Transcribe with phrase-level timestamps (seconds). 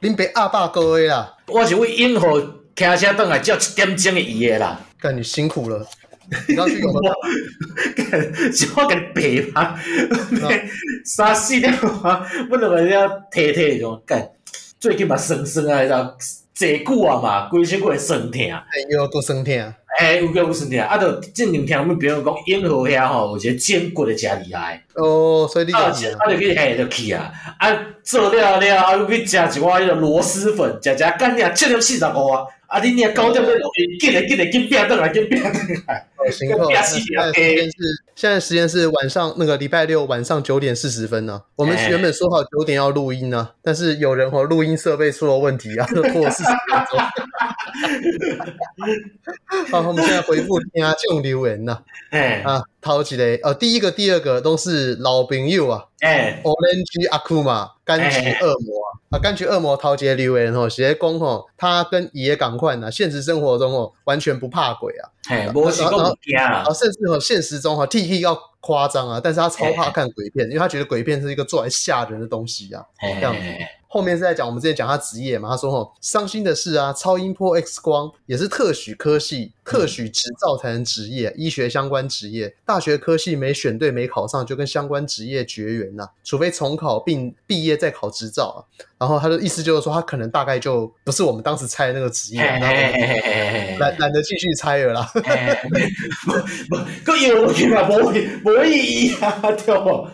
[0.00, 1.36] 恁爸阿爸哥的啦。
[1.46, 4.80] 我是为因何开车转来只要一点钟的伊的啦。
[5.00, 5.86] 干你辛苦了，
[6.48, 7.00] 你要去永和，
[8.52, 9.78] 是我跟你白嘛，
[11.04, 11.72] 三四点
[12.02, 14.28] 嘛，我两个人要提提种干，
[14.80, 16.16] 最近嘛酸酸啊，就
[16.56, 19.54] 坐久啊嘛，规身骨会酸痛，哎，又要够酸痛。
[20.00, 24.82] 哎，有够有酸痛，啊，就正经听我们朋友讲，咽喉遐吼有一个肩骨的真厉害。
[24.94, 32.46] 哦，所以你就去啊，就去下就去啊，啊，做了了，啊，又去食一碗迄个螺蛳粉，食食干你啊，七点四十五啊。
[32.68, 32.80] 啊！
[32.80, 33.56] 你你高调的，
[34.00, 35.48] 进来紧来，紧变倒来，紧变倒
[35.86, 36.04] 来。
[36.26, 37.72] 哦， 行后，现在时间是
[38.14, 41.42] 现在时间是晚上那个礼拜六晚上九点四十分呢、啊。
[41.56, 46.58] 我们原本说好九点要录音呢、啊，但是有人和录音设备出了问题啊，拖了四十分
[46.90, 46.98] 钟。
[49.70, 51.78] 好，我们现在回复听 众留言呐。
[52.10, 55.84] 哎啊，头一个，呃，第一个、第二个都是老朋友啊。
[56.00, 58.74] 哎，Orange Akuma，柑橘恶魔
[59.10, 65.10] 啊，柑橘恶魔头一个留言吼，写公吼，他跟爷赶快呢，现实生活中哦，完全不怕鬼啊。
[65.28, 73.40] 哎，我是啊，甚至吼现实中哈，T T 要夸张啊，但是他超怕看鬼片，因为他觉得鬼片是一个做来吓人的东西啊，这样子。
[73.96, 88.95] 后面是在讲我们之前讲他职业嘛，他说哦，伤心的是啊，超音波 X 光也是特许科系，特许执照才能执业，医学相关职业，大学科系没选对没考上，就跟相关职业绝缘呐，除非重考并毕业再考执照啊。
[88.98, 92.66] 然后他的意思就是说，他可能大概就不是我们当时猜的那个职业，然后
[93.78, 95.10] 懒懒得继续猜了啦。
[95.12, 96.32] 不
[96.76, 100.08] 不，更有趣啊，不会不会意义啊，对不？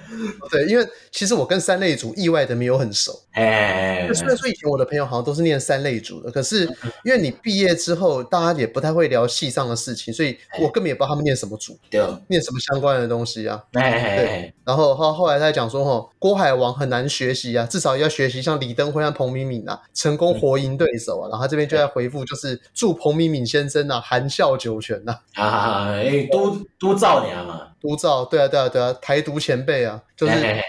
[0.51, 3.19] 对，因为其实我跟三类组意外的没有很熟。
[3.33, 6.65] 哎，虽然说以前我的朋友好像都是念三类组的，可是
[7.05, 13.63] 因为你毕业之后，大家也不太会聊系上的事情，所以我根本也不知道他们念什么组，对，念什么相关的东西啊。
[13.73, 21.29] 对，然后后后来他讲说，哦，郭海王很难学习啊，至少要学习像李登辉和彭敏敏啊，成功活赢对手啊。
[21.31, 25.19] 然后他这边就在回复，就是祝彭敏敏先生啊，含笑九泉呐。
[25.35, 27.69] 啊，哎，都都造娘嘛。
[27.81, 30.63] 独照，对啊，对啊，对啊，台独前辈啊，就是，那哎，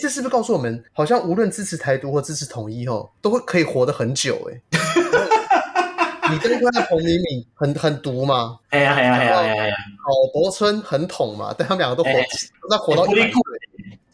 [0.00, 4.78] 这是不是告诉我们，好像无论支持台独或支持统一，吼，都会可以活得很久，哎，
[6.30, 9.74] 你跟他的彭明敏很很独嘛，哎呀，哎呀，哎呀，哎呀，
[10.04, 12.10] 郝柏村很统嘛，但他们两个都活，
[12.70, 13.32] 那活到一百岁。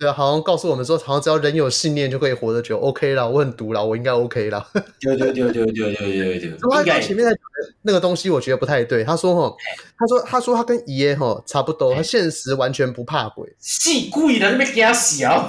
[0.03, 2.77] 对啊，好像告诉我们说，好像只要人有信念就可以活得久。
[2.77, 4.67] OK 啦，我很毒啦，我应该 OK 啦。
[4.99, 6.57] 对对对对对对对对。
[6.69, 9.05] 他刚前面在讲的那个东西，我觉得不太对。
[9.05, 9.57] 他说哈，
[9.97, 13.49] 他说他说他跟爷爷哈差不多，他现实完全不怕鬼。
[13.61, 15.49] 死鬼了，你别给他笑。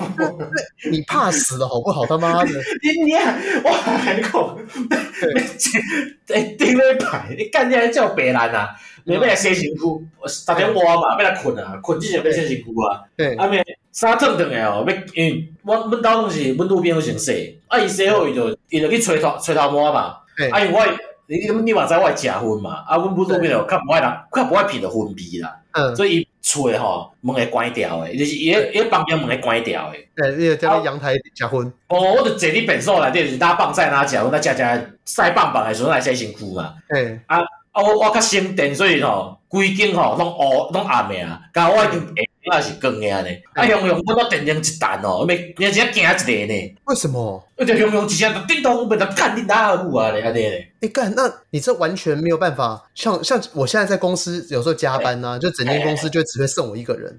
[0.91, 2.05] 你怕死了好不好？
[2.05, 2.51] 他妈的！
[2.83, 5.81] 你你哇，你讲，
[6.27, 8.69] 哎，顶了一排，你干起来叫白兰啊！
[9.05, 9.79] 你要来洗身躯，
[10.27, 13.01] 十点外嘛，要来困啊，困之前要洗身躯啊。
[13.17, 13.63] 对， 阿妹。
[13.93, 20.17] 衫烫烫的哦，要因为阮阮兜拢是阮路边有先洗，啊伊洗好伊就伊就去吹头吹头毛嘛，
[20.51, 20.83] 啊因为我
[21.27, 30.09] 你你你嘛知我食薰嘛，啊阮阮路边就较不爱人，较不爱闻着薰味啦，嗯，所以伊吹吼门会关掉诶，就是伊迄伊房间门会关掉诶。
[30.15, 31.71] 对，你在阳台食薰。
[31.87, 36.73] 哦，我就坐伫便所内底，就是搭棒晒哪食薰，那食食晒棒棒诶时阵来洗身躯嘛。
[36.89, 37.37] 嗯，啊
[37.71, 42.13] 啊我我较省电，所以吼规间吼拢乌拢暗诶啊，甲我已经。
[42.45, 46.75] 那是光呀呢，啊，雄雄我到电灯一弹哦，没，你真惊一个呢？
[46.85, 47.41] 为什么？
[47.55, 50.11] 我就雄雄一下叮咚，被他干你哪路啊？
[50.13, 52.83] 你看你，你干，那你这完全没有办法。
[52.95, 57.17] 像像我现在在公司，有时候加班呐，就整间公司就只会剩我一个人，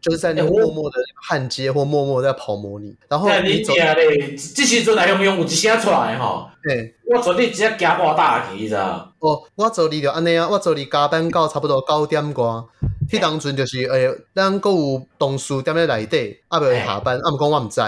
[0.00, 0.96] 就是在那默默的
[1.28, 2.96] 焊接或默默在跑模拟。
[3.08, 6.48] 然后你走嘞，这时阵来雄雄有一声出来吼。
[6.62, 9.12] 对，我昨天直接加半大去，你知道？
[9.18, 12.66] 哦，我昨天就安尼啊，我昨天加班到差不多九点多。
[13.10, 17.80] 迄当阵就是诶，咱阁有同事踮咧内底，啊未下班，啊毋讲我毋知，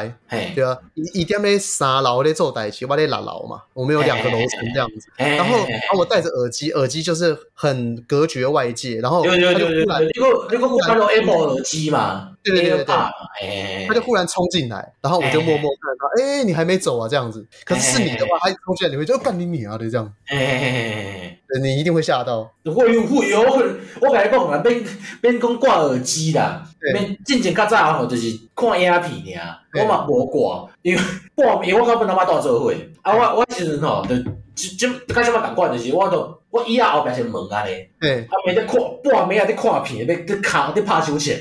[0.54, 12.32] 对啊，伊伊踮咧三楼咧做代志，我咧六楼嘛，我们有两个楼层这样子，然后，然后我戴着耳机，耳机就是很隔绝外界，然后他就忽然，你个你个不看到 Apple 耳机嘛？
[12.42, 17.08] 对对对对，他就忽然冲进来，然后我就默默看他，诶，你还没走啊？
[17.08, 24.84] 这样子，可是是你的话，他一冲进来，你会就干你娘的这样，对，你一定会吓到，会会有，我跟你讲啊，免
[25.22, 26.62] 免讲挂耳机啦，
[26.92, 31.00] 免进前较早吼，就是看影片尔，我嘛无挂，因为
[31.36, 32.72] 半暝我根本他妈当做伙，
[33.02, 34.16] 啊我我时阵吼，就
[34.54, 37.90] 就就较什么感觉就是，我都我椅仔后壁是门啊咧，
[38.28, 41.34] 啊暝在看半暝啊在看片，要在卡在拍手枪，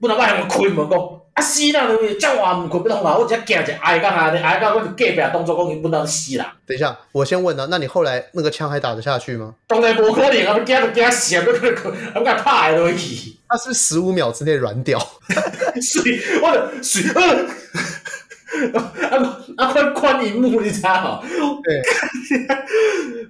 [0.00, 0.98] 不能把人开门讲。
[1.34, 1.88] 啊死啦！
[2.00, 3.16] 你这样话唔困不通啊？
[3.18, 6.54] 我只惊一挨个下，挨个我就隔壁动作讲你不能死啦。
[6.64, 9.52] 等一下，我先问啊，那你后来那个枪还打得下去吗？
[9.66, 10.60] 当然不可能啊！
[10.60, 11.42] 惊都惊死啊！
[11.44, 13.34] 不可能，我敢拍都去。
[13.48, 14.96] 他是不是十五秒之内软掉？
[15.82, 17.02] 水，我的水，
[18.72, 18.92] 啊
[19.56, 19.72] 啊！
[19.72, 21.20] 快关荧幕，你知道？
[21.64, 21.82] 对，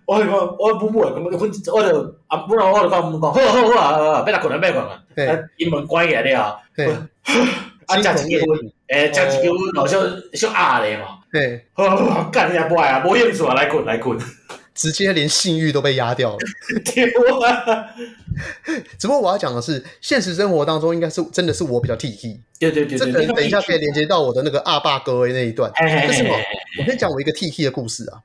[0.04, 5.00] 我我我母母诶，咁样，我就啊，不然我就讲母讲，好好好啊，别来困啊，别困啊，
[5.56, 6.60] 萤门关起来了，
[7.86, 8.40] 啊，食一个烟，
[8.88, 10.02] 诶，食一个烟，好像
[10.32, 11.64] 像压咧嘛，对，
[12.32, 14.18] 干你也不爱啊，无用处啊，来滚来滚。
[14.74, 16.38] 直接连性欲都被压掉了。
[18.98, 22.40] 只不过我要讲的是，现实生活当中应该是真的是我比较 T T。
[22.70, 25.70] 对对对，这个等一下可以连接到我的那个阿爸哥那一段。
[26.06, 26.36] 就是我，
[26.80, 28.18] 我先讲我一个 T T 的故事啊。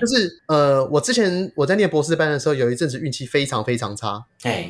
[0.00, 4.22] 就是呃，我之前我在念博士班的时候，有一阵子运气非常非常差。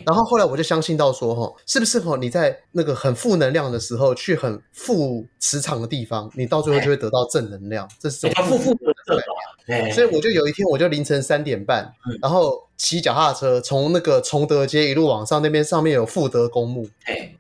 [0.06, 2.16] 然后后来我就相信到说，哈，是不是哈？
[2.16, 7.88] 你在那个很负能量的时候，去很负磁场的地方，你到最后就会得到正能量。
[8.00, 11.90] 这是负负的正所以我就有一天，我就凌晨三点半，
[12.20, 16.88] 然后骑脚踏车从那个崇德街一路往上，那边上面有富德公墓，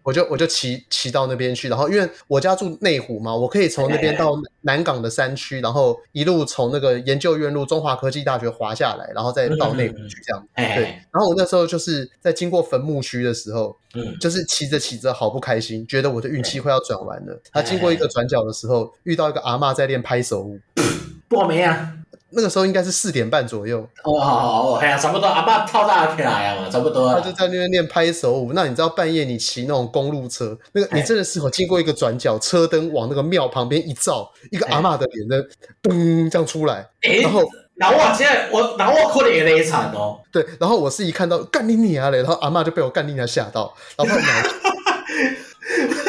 [0.02, 10.46] 我就我就骑骑到那边去，然后因为我家住内湖嘛，我可以从那边到南港的山区，然后一路从那个研究院路中华科技大学滑下来，然后再到内湖去这样。
[10.54, 13.76] 对，然后我那时候就是在经过坟墓区的时候，
[14.20, 17.40] 就是骑着骑着好不开心，觉得我的运气快要转完了。
[17.52, 20.60] 他经过一个转角的时候，遇到一个阿嬷在练拍手舞，
[21.28, 21.92] 不好没啊。
[22.34, 23.78] 那个时候应该是四点半左右。
[24.04, 27.12] 哦，好好哦，哎呀，差不多，阿爸套大起来啊嘛，差不多。
[27.14, 28.52] 他就在那边练拍手舞。
[28.52, 35.36] 那你知道半夜你骑那种公路车，那个你真的是经过一个转角，车灯往那个庙旁边一照，一个阿妈的脸在
[35.82, 36.86] 咚这样出来。
[37.22, 37.42] 然后，
[37.76, 40.20] 然后我现在我，然后我哭的也累惨哦。
[40.32, 44.16] 对，然后我是一看到干你娘嘞，然后阿妈就被我干你娘吓到，然后。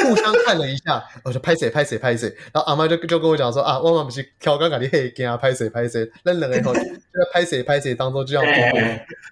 [0.07, 6.81] 互相看了一下，我就拍谁拍谁拍谁，然后阿妈就就跟我讲说啊，我妈不是挑刚刚你嘿，给他拍谁拍谁，那两个人就在
[7.33, 8.79] 拍谁拍谁当中就这样过。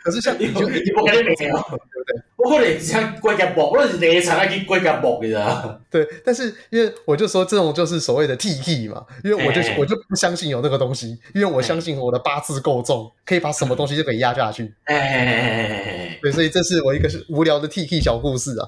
[0.03, 2.23] 可是像你就你我跟你没有，对不对？
[2.35, 5.81] 我可能像龟甲木，我是雷场那去龟甲木的。
[5.89, 14.73] 对，但是因为我就说这种就是所谓的 T T 嘛，因为我就我就不相信有那个东西，因为我相信我的八字够重，可以把什么东西就可以压下去。
[14.85, 18.67] 哎，对，所以这是我一个无聊的 T T 小故事啊。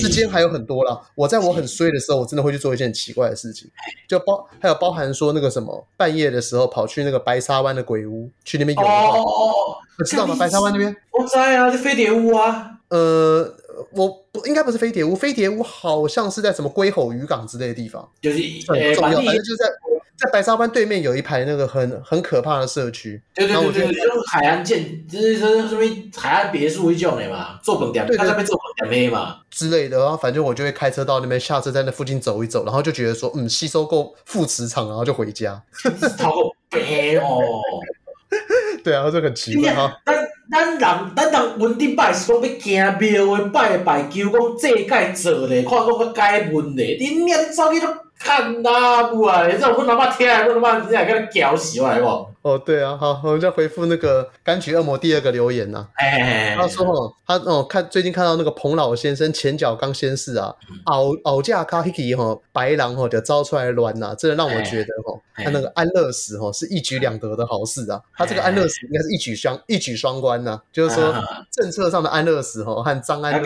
[0.00, 3.70] 时间还有很多啦，我在我很衰的时候，我真的会去做一件奇怪的事情，
[4.08, 8.82] 就包还有包含说那个什么半夜的时候跑去那个白沙湾的鬼屋去那边游。
[8.82, 10.34] 哦哦，你知道吗？
[10.38, 10.96] 白沙湾那边？
[11.12, 12.78] 我在啊，就飞碟屋啊。
[12.88, 13.54] 呃，
[13.92, 19.66] 我不应该不是飞碟屋，飞碟屋好像是在什么龟吼渔港之类的地方，就是很重要，反正就是在
[20.18, 23.20] 在白沙湾对面有一排那个很很可怕的社区。
[23.34, 25.82] 对对对对，就是海岸建，就是说什么
[26.16, 29.98] 海岸别墅一种的嘛，做本店，他那边做本店嘛之类的。
[29.98, 35.62] 然后反正我就会开车到那边，下车在那附近走一走，然后就觉得说，嗯，吸收够负磁场，然后就回家。
[36.18, 36.32] 超
[36.68, 36.80] 白
[37.16, 37.40] 哦。
[38.82, 39.96] 对啊，这很奇怪哈。
[40.50, 42.50] 咱人，咱人稳定拜是讲要
[42.98, 46.96] 行庙的拜拜，求讲这该做咧，看讲要解闷咧。
[46.98, 47.86] 你念你走去都
[48.18, 49.46] 看哪不啊？
[49.46, 52.26] 你这种不他妈天啊，我他妈直接给他搞死我系无？
[52.42, 55.86] 哦，对啊，好，我们再回复那个柑橘恶魔第二个留言呐。
[55.94, 60.54] 哎，他说哦，他哦看最近看到那个彭老先生前脚刚仙逝啊，
[60.84, 68.00] 奥奥驾卡希奇哈白狼哈就招出来乱呐，真的让我觉得哈，他那个安乐死哈是一举两得的好事啊。
[68.16, 71.12] 他这个安乐死应该是一举双一举双关呐，就是说
[71.50, 73.40] 政策上的安乐死哈和张安乐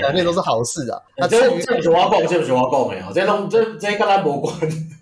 [0.00, 1.00] 两边都是好事啊。
[1.16, 4.54] 那这这不是我讲，这不是我讲的哦，这拢这这跟他无关。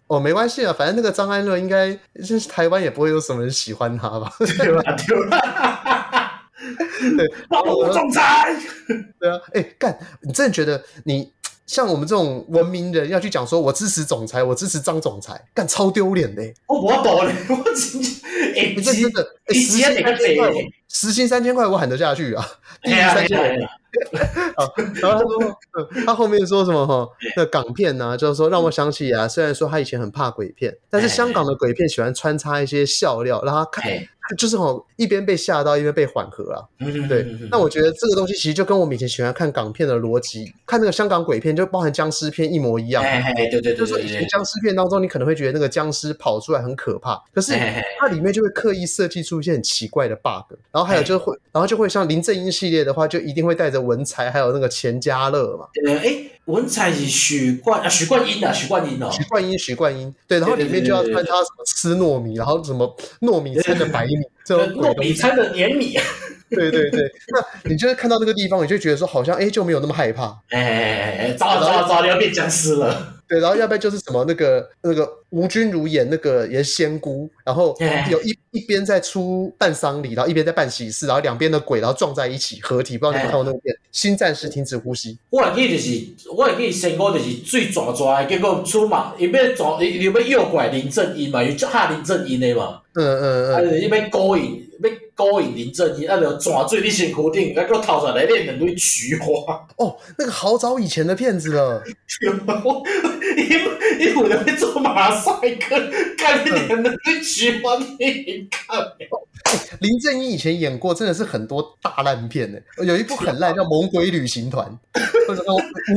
[0.08, 1.92] 哦，没关系啊，反正那个张安乐应该
[2.24, 4.32] 就是台湾也不会有什么人喜欢他吧？
[4.38, 4.82] 对吧？
[4.96, 6.42] 对吧？
[7.16, 8.54] 对， 保护总裁。
[9.18, 11.32] 对啊，哎，干，你真的觉得你
[11.66, 16.42] 像我们这种文明人要去讲说，我支持总裁，我支持张总裁，干超丢脸的。
[16.66, 18.08] 哦，我保了，我真的，
[18.60, 20.50] 哎，你这真的，哎，时薪三千块，
[20.88, 22.46] 时薪三千块，我喊得下去啊，
[22.82, 23.58] 第一三千
[24.10, 24.52] 块。
[24.56, 27.08] 好，然后他说，他后面说什么哈？
[27.36, 33.84] 那港片呢、啊，就是说让我想起啊，虽然说他以前很怕鬼片，但是香港的鬼片喜欢穿插一些笑料，让他看。
[34.36, 36.62] 就是哦，一边被吓到，一边被缓和啊。
[37.08, 43.02] 对，那我觉得这个东西其实就跟我们以前喜欢看港片的逻辑，看那个香港鬼片，就包含僵尸片一模一样。
[43.02, 47.52] 对对对，就是说以前僵尸片当中，你可能会觉得那个僵尸跑出来很可怕，可是
[47.98, 50.56] 它里面就会刻意设计出一些很奇怪的 bug。
[50.72, 55.66] 然后还有就会，然后就会像林正英系列的话，就一定会带着文才，还有那个钱嘉乐嘛。
[55.72, 60.14] 对，哎，文才是许冠啊，许冠英啊，许冠英哦，许冠英，许冠英。
[60.26, 64.24] 对，然后里面就要穿他什么吃糯米，然后什么糯米餐的白米。
[64.44, 65.98] 这糯米餐的黏米，
[66.50, 67.00] 对对对，
[67.32, 73.15] 那你就是看到那个地方，你就觉得说好像哎就没有那么害怕，哎哎哎，糟了糟了糟了，要变僵尸了。
[73.28, 77.76] 对，然后要不然就是什么那个那个吴君如演那个也是仙姑，然后
[78.10, 85.14] 有一一边在出办丧礼，然后一边在办喜事，然后两边的鬼然后撞在一起合体，不知道你们看过那部片《新战士停止呼吸》。
[85.30, 92.80] 我记得就是我记得仙姑就是最抓抓的，结果出嘛伊要抓伊伊要诱拐林正英嘛，伊就吓林正英的嘛。
[92.94, 99.66] 嗯嗯嗯，啊，伊要勾引要勾引林正英，啊，就转水你辛苦顶，啊，佮掏出来练两堆菊花。
[99.76, 101.82] 哦，那个好早以前的片子了。
[103.36, 105.76] 伊伊为了要做马赛克，
[106.18, 108.78] 干练两堆菊花你看。
[109.80, 112.58] 林正英以前演过，真的是很多大烂片呢。
[112.84, 114.68] 有一部很烂，叫《猛鬼旅行团》，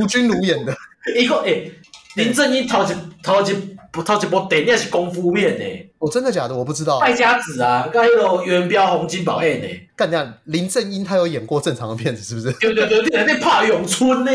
[0.00, 0.74] 吴君如演的。
[1.14, 1.70] 一个诶，
[2.16, 2.88] 林正英头一
[3.22, 3.76] 头一。
[3.92, 5.64] 不，他这部电影是功夫片呢。
[5.98, 6.54] 哦，真的假的？
[6.54, 7.00] 我不知道。
[7.00, 9.66] 败家子啊，跟迄个元彪、洪金宝演的。
[9.96, 12.52] 干这样，林正英他有演过正常的片子，是不是？
[12.60, 14.30] 对对对对，那怕咏春呢？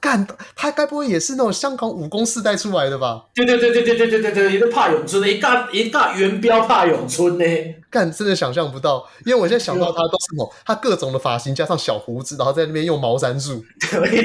[0.00, 3.24] 干，他该不会也是那种香港武功世代出来的吧？
[3.34, 7.44] 对对对对对对对对对，那怕咏春的，一大一大元彪怕咏春呢。
[7.90, 13.64] 干，真的想象不到，因为我现在想到他都是什么，他各种的发型加上小胡子，然后在那边用茅山术。
[14.10, 14.16] 一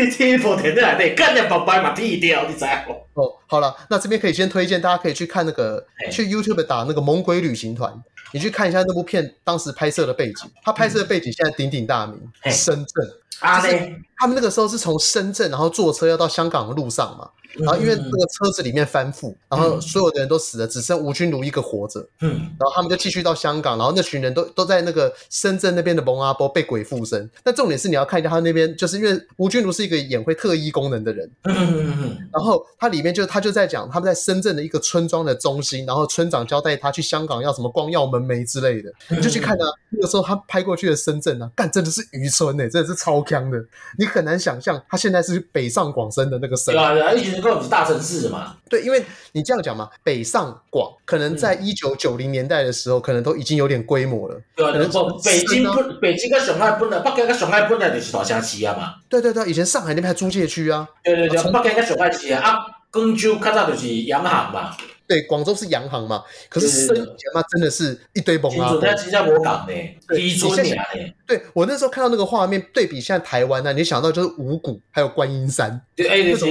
[0.00, 2.68] 一一部电影来，干点宝白嘛剃掉，你知道
[3.14, 7.92] 哦，好了，那这边可以先推荐大家可以去看那个，去 YouTube 打那个《猛鬼旅行团》，
[8.32, 12.18] 你去看一下那部片当时拍摄的背景，他拍摄的背景现在鼎鼎大名，
[12.50, 13.12] 深圳。
[13.40, 17.28] 啊，对，他们那个时候是从深圳，然后坐车要到香港的路上嘛。
[17.58, 22.06] 然后因为那个车子里面翻覆，然后所有的人都死了，只剩吴君如一个活着。
[22.20, 27.28] 嗯，然后他们就继续到香港，然后那群人都都在那个深圳那边的蒙阿波被鬼附身。
[27.42, 31.30] 但重点是你要看一下他那边，就是因为吴君如是一个演会特异功能的人。
[31.44, 32.28] 嗯嗯嗯。
[32.32, 39.66] 然后他里面就他就在讲他们在深圳的一个村庄的中心，然后村长交代他去香港要什么光耀门楣之类的，你就去看啊。
[39.90, 43.62] 那个时候他拍过去的深圳啊，干真的是渔村哎，真的是超强的，
[43.98, 46.72] 你很难想象他现在是北上广深的那个深。
[46.74, 48.12] 对啊，对啊，以前根本是大城市。
[48.22, 48.54] 是嘛？
[48.68, 54.40] 对，因为你这样讲嘛，北上广可能在一九九零年代的时候，可能都已经有点规模了。
[54.54, 54.88] 对啊，可能
[55.24, 58.94] 北京不，北京跟上海本来，北京跟上海本来就是大城市啊嘛。
[59.08, 60.86] 对对对，以前上海那边还租界区啊。
[61.02, 62.58] 对对对，从北京跟上海市啊，啊，
[62.92, 64.76] 广州较早就是洋行嘛。
[65.08, 68.78] 对，广州是洋行嘛，可是深圳嘛，真的是一堆崩啊。
[68.80, 69.74] 那新加坡港呢？
[70.08, 70.34] 对，
[71.26, 76.48] 对我那时候看到那个画面，对比现在台湾呢，你想到就是五股，还有观音山，对，哎，那种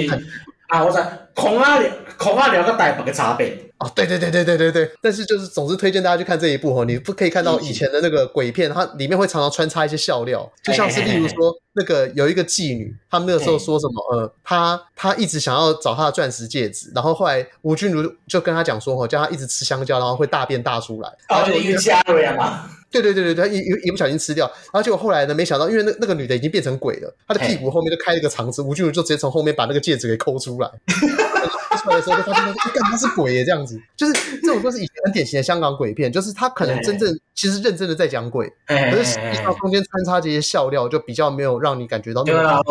[0.71, 1.03] 啊，我知，
[1.35, 3.57] 空啊聊，空啊两个台北个差别。
[3.81, 22.69] 哦，对对对对对对对，但是就是总是推荐大家去看这一部哦，你不可以看到以前的那个鬼片，它里面会常常穿插一些笑料，就像是例如说那个有一个妓女，他们那个时候说什么呃，她她一直想要找她的钻石戒指，然后后来吴君如就跟她讲说哦，叫她一直吃香蕉，然后会大便大出来，然后就瑜伽了呀。
[22.91, 30.69] 对对对对，他一一一不小心吃掉，然后结果后来呢，没想到，因为那那个女的已经变成鬼了，她的屁股后面就开了一个肠子，吴君如就直接从后面把那个戒指给抠出来。
[31.77, 42.61] 出来的时候就发现他， 干他是鬼耶，这样子，就是这种都是以前很典型的香港鬼片，就是他可能真正其实认真的在讲鬼，可是实际上中间穿插这些笑料，就比较没有让你感觉到那个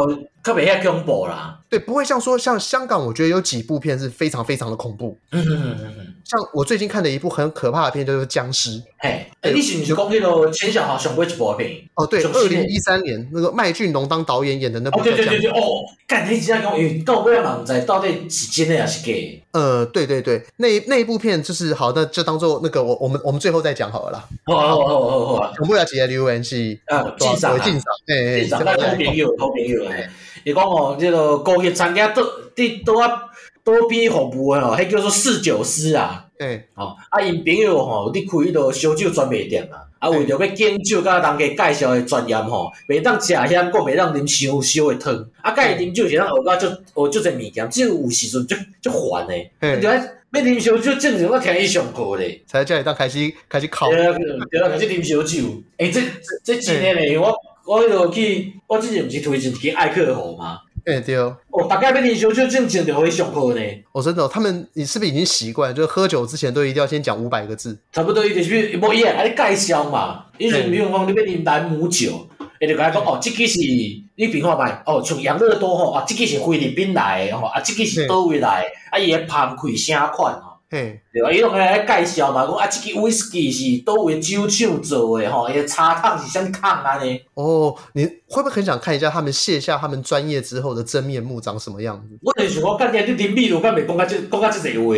[0.42, 1.58] 特别太恐怖啦。
[1.68, 5.16] 对，不会像说像香港，我觉得有几部片是非常非常的恐怖。
[5.32, 8.80] 嗯嗯嗯嗯，像我最近看的一部很可怕的片就是僵尸。
[8.99, 11.72] 哎，你是你是讲那个钱小豪上过一部片？
[11.96, 15.00] 哦，对，二零一三年那个麦浚龙当导演演的那部。
[15.00, 19.12] 哦，对对对对，哦，干你这样讲，到尾嘛唔知到底是真的还是假？
[19.50, 24.28] 呃，对对对，那那一部片就是好，那就当做那个我我们我们最后再讲好了啦。
[24.44, 30.08] 好好好好好，全部要直接留言是啊，进场进场，哎哎，好朋友好朋友哎。
[30.42, 32.22] 你讲哦，这个高级餐厅都
[32.54, 33.25] 伫倒啊
[33.74, 36.26] 倒边服务诶吼，迄叫做侍酒师啊。
[36.38, 45.26] 诶，吼，啊，因朋友吼，伫开迄个烧酒专卖店啊，啊，为着要敬酒，甲人家介绍诶专业吼，袂当食遐，阁袂当啉烧烧诶汤。
[45.42, 49.50] 啊，甲伊啉酒是当学到就学足侪物件，只有有时阵就就烦诶。
[49.60, 49.96] 嗯，就爱
[50.32, 53.90] 要啉烧酒，正常我听伊上课咧，才叫伊当开始开始考。
[53.90, 54.16] 对啊，
[54.50, 55.62] 对啊，开始啉烧酒。
[55.76, 56.00] 诶，这
[56.42, 57.34] 这真诶咧，我。
[57.66, 60.58] 我迄落去，我之前毋是推荐一间爱客户吗？
[60.99, 63.61] 对哦，哦，大概要啉烧酒正正着互伊上课呢。
[63.92, 67.78] 哦，真的、哦，他们你是不是已经习惯，就喝酒之前都一定要先讲五百个字？
[67.92, 70.25] 差不多一点是不无伊啊，你介绍嘛。
[70.38, 72.26] 以前比如讲你要啉兰姆酒，
[72.61, 80.35] 伊就讲哦，即个是你平看卖，哦，像养乐多吼，啊，即个是菲律宾来的吼，啊，即个是倒位来，啊，伊个盘开啥款。
[80.72, 87.20] 嘿，对啊，伊拢来介绍嘛，讲啊，这个威士忌是倒位酒厂做的吼，伊个茶汤是啥物汤安尼？
[87.34, 92.16] 哦，你会不会很想看一下他们卸下他们专业之后的真面目长什么样子？
[92.22, 94.94] 我就是讲，干爹你啉秘鲁，干袂讲甲这讲甲这侪话。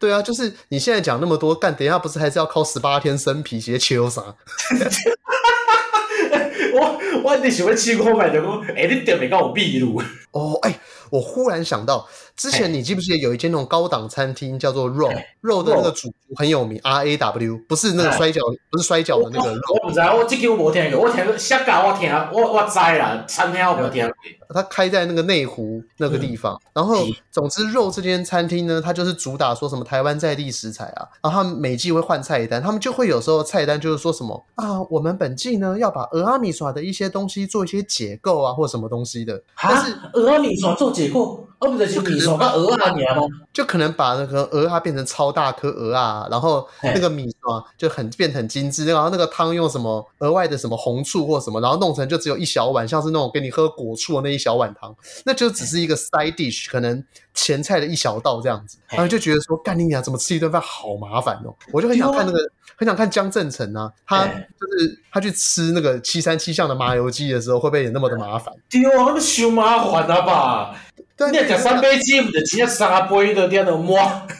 [0.00, 4.20] 对啊，就是你现在讲那么多，干等一下不是还是要靠十八天生皮鞋求啥？
[6.74, 10.02] 我我一直想要试看卖，就讲，哎，你店袂够有秘鲁？
[10.32, 10.80] 哦，哎。
[11.08, 12.04] 我忽然想到，
[12.36, 18.40] 之前你记不记得有一间那种高档餐厅叫做肉肉的那个主厨很有名，R A W，不是那个摔跤，
[18.70, 19.60] 不是摔跤的那个肉。
[19.82, 24.14] 我不知道，我这个我没听过，我听过瞎搞，我听，我我知啦，餐厅我没有听过。
[24.54, 39.42] 他开在那个内湖那个地方，嗯、然后总之肉这间餐厅呢，它就是主打说什么台湾在地食材啊，然后他们每季会换菜单，他们就会有时候菜单就是说什么啊，我们本季呢要把蚵仔面线的一些东西做一些解构啊，或什么东西的。
[39.60, 43.22] 但是蚵仔面线做解构，哦不对，是面线跟蚵仔面吗？
[43.52, 54.94] 就可能把那个鹅，它变成超大颗鹅啊，然后那个米啊就很变很精致，然后那个汤用什么额外的什么红醋或什么，然后弄成就只有一小碗，像是那种给你喝果醋的那一小碗汤，
[55.24, 62.38] 那就只是一个 side dish，可能前菜的一小道这样子，然后就觉得说干你娘，怎么吃一顿饭好麻烦哦，我就很想看那个，
[62.76, 68.52] 很想看江正成啊，他就是他去吃那个七三七巷的麻油鸡的时候，会不会也那么的麻烦？
[68.68, 70.76] 对啊，那么凶麻烦了吧？
[71.30, 73.98] 你要讲三杯鸡，不就只要三杯的点的摸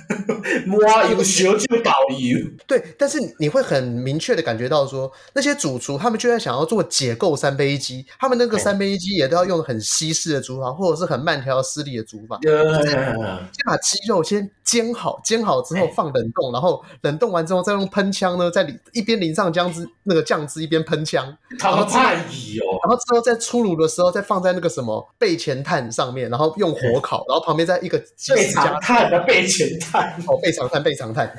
[0.67, 0.79] 摸
[1.11, 2.39] 油烧就倒油。
[2.67, 12.39] 对，但是你会很明确的感觉到说，那些主厨他们就在想要做解构三杯鸡，他们那个三杯鸡也都要用很西式的煮法，或者是很慢条斯理的煮法。
[12.43, 21.37] 先把鸡肉先煎好，煎好之后放冷冻，然后冷冻完之后再用喷枪呢，在里一边淋上姜汁那个酱汁，一边喷枪。
[21.59, 22.17] 然后太
[22.55, 26.66] 油，然后之后在出炉的时候再放在那个什么备前炭上面，然后用。
[26.67, 27.99] 用火烤，然后旁边再一个
[28.35, 31.33] 备长炭的备前炭哦，备长炭备长炭，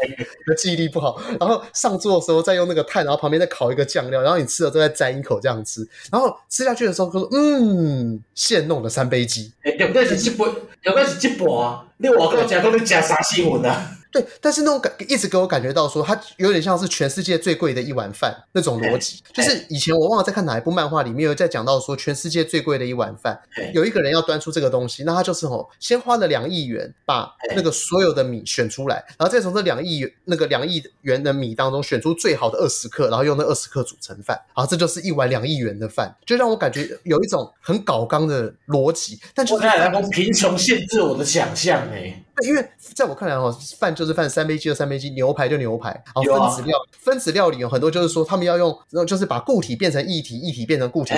[0.45, 1.21] 的记忆力不好。
[1.39, 5.87] 然后上桌的时候再用那个炭，然后旁边再烤一个酱料，然后你吃了之后再沾一口这样吃。
[6.11, 10.47] 然后吃下去的时候，他说：“嗯，现弄的三杯鸡。”哎，有个是鸡脖，
[10.83, 11.85] 有个是鸡脖啊。
[11.97, 13.96] 你我跟我讲，都你吃啥新闻啊？
[14.11, 19.21] 对，但是那种感一直给我感觉到说，它有点像是全世界最贵的一碗饭那种逻辑。
[19.33, 23.39] 就是以前我忘了在看哪一部漫画里面有在讲到说，全世界最贵的一碗饭，
[23.73, 39.19] 有一个人要端出这个东西，那他就是哦，先花了两亿元把那个所有的米选出来，然后再从这两亿元那个两亿元的米当中选出最好的二十克，然后用那二十克煮成饭，然后这就是一碗两亿元的饭，就让我感觉有一种很搞刚的逻辑。
[39.33, 42.23] 但就是来贫穷限制我的想象哎。
[42.43, 45.89] 因为在我看来哦，饭就是饭，三杯鸡就三杯鸡，牛排就牛排。
[46.13, 51.13] 然后分子料，分子料理有很多，就是说他们要用，就是把固体变成液体，液体变成固体。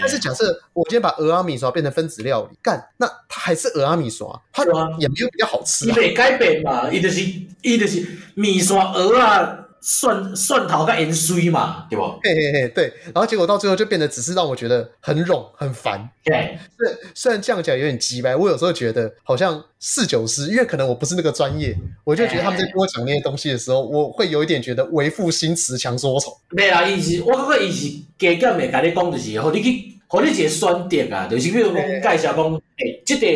[0.00, 4.64] 但是假设我今天把俄阿米刷变成分子料理，干，那它还是蚵仔面线，它
[4.98, 5.86] 也没有比较好吃。
[5.86, 6.90] 你没改变嘛？
[6.90, 7.20] 伊就是
[7.62, 9.61] 伊就是面线蚵仔。
[9.82, 12.02] 蒜蒜头跟盐水嘛，对不？
[12.22, 12.84] 嘿嘿嘿，对。
[13.06, 16.08] 然后结果到最后就变得只是让我觉得很冗很烦。
[16.24, 26.30] 对，虽虽然这样讲有点鸡掰，我有时候觉得好像四九师，因为可能我不是那个专业，我就觉得他们在跟我讲那些东西的时候，我会有一点觉得为赋新词强说愁。
[26.50, 33.26] 没啦，伊是我感觉伊是加减的跟你讲就是，和你去和你一个选择啊，就是比如讲介绍讲，诶，即个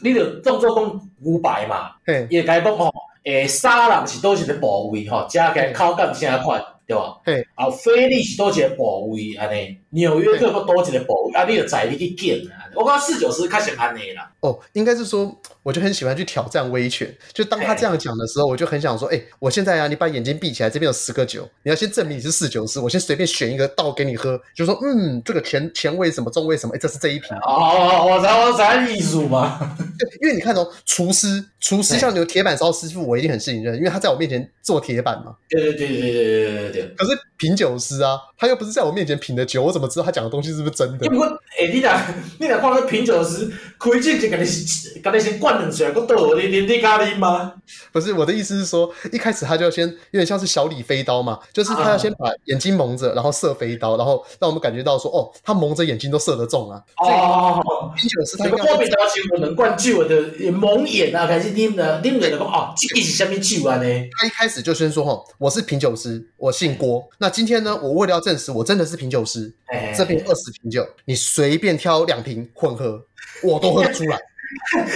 [0.00, 1.90] 你就当做讲牛排嘛，
[2.30, 2.88] 伊会甲你讲吼。
[3.24, 7.18] 诶，沙朗是倒一个部位吼，食起来口感啥款，对吧？
[7.24, 12.68] 嘿，啊，菲力是多一个部位，安尼，纽约客阁倒一个部位，啊，你就在你去拣啊。
[12.74, 14.30] 我感觉侍酒师开始安尼啦。
[14.40, 17.08] 哦，应该是说，我就很喜欢去挑战威权。
[17.32, 27.36] 就当他这样讲的时候，我就很想说，哎，我现在啊，你把眼睛闭起来，这边有十个酒，你要先证明你是四九师，我先随便选一个倒给你喝，就说，嗯，这个前前味什么，中味什么，诶，这是这一瓶。
[27.46, 29.76] 哦，我知道，我知道艺术嘛。
[29.98, 35.36] 对， 因为你看哦，厨师，厨师像有铁板烧师傅，我一定很信任，因为他在我面前做铁板嘛。
[35.48, 36.94] 对对对对对对对对。
[36.96, 41.08] 可是品酒师啊，他又不是在我面前品的酒，我怎么知道他讲的东西是不是真的？
[41.08, 41.26] 不过，
[41.58, 43.50] 诶，你俩你俩放个品酒师。
[43.78, 47.54] 开酒就给你，给你先灌冷水，我倒你你你咖喱吗？
[47.92, 56.82] 不是，我的意思是说，一开始他就先有点像是小李飞刀嘛，就是他要先把眼睛蒙着，然后射飞刀，然后让我们感觉到说，哦，他蒙着眼睛都射得中啊。
[56.98, 58.64] 哦，品酒师他应该。
[58.64, 63.84] 我比较喜欢能灌酒的蒙眼啊，还是你们的你们的讲哦，这是什么酒啊呢？
[64.18, 67.08] 他一开始就先说，哦，我是品酒师，我姓郭。
[67.18, 69.54] 那今天呢，我为了要证实我真的是品酒师，
[69.96, 73.04] 这瓶二十瓶酒，你随便挑两瓶混合。
[73.44, 74.18] 我都喝出来。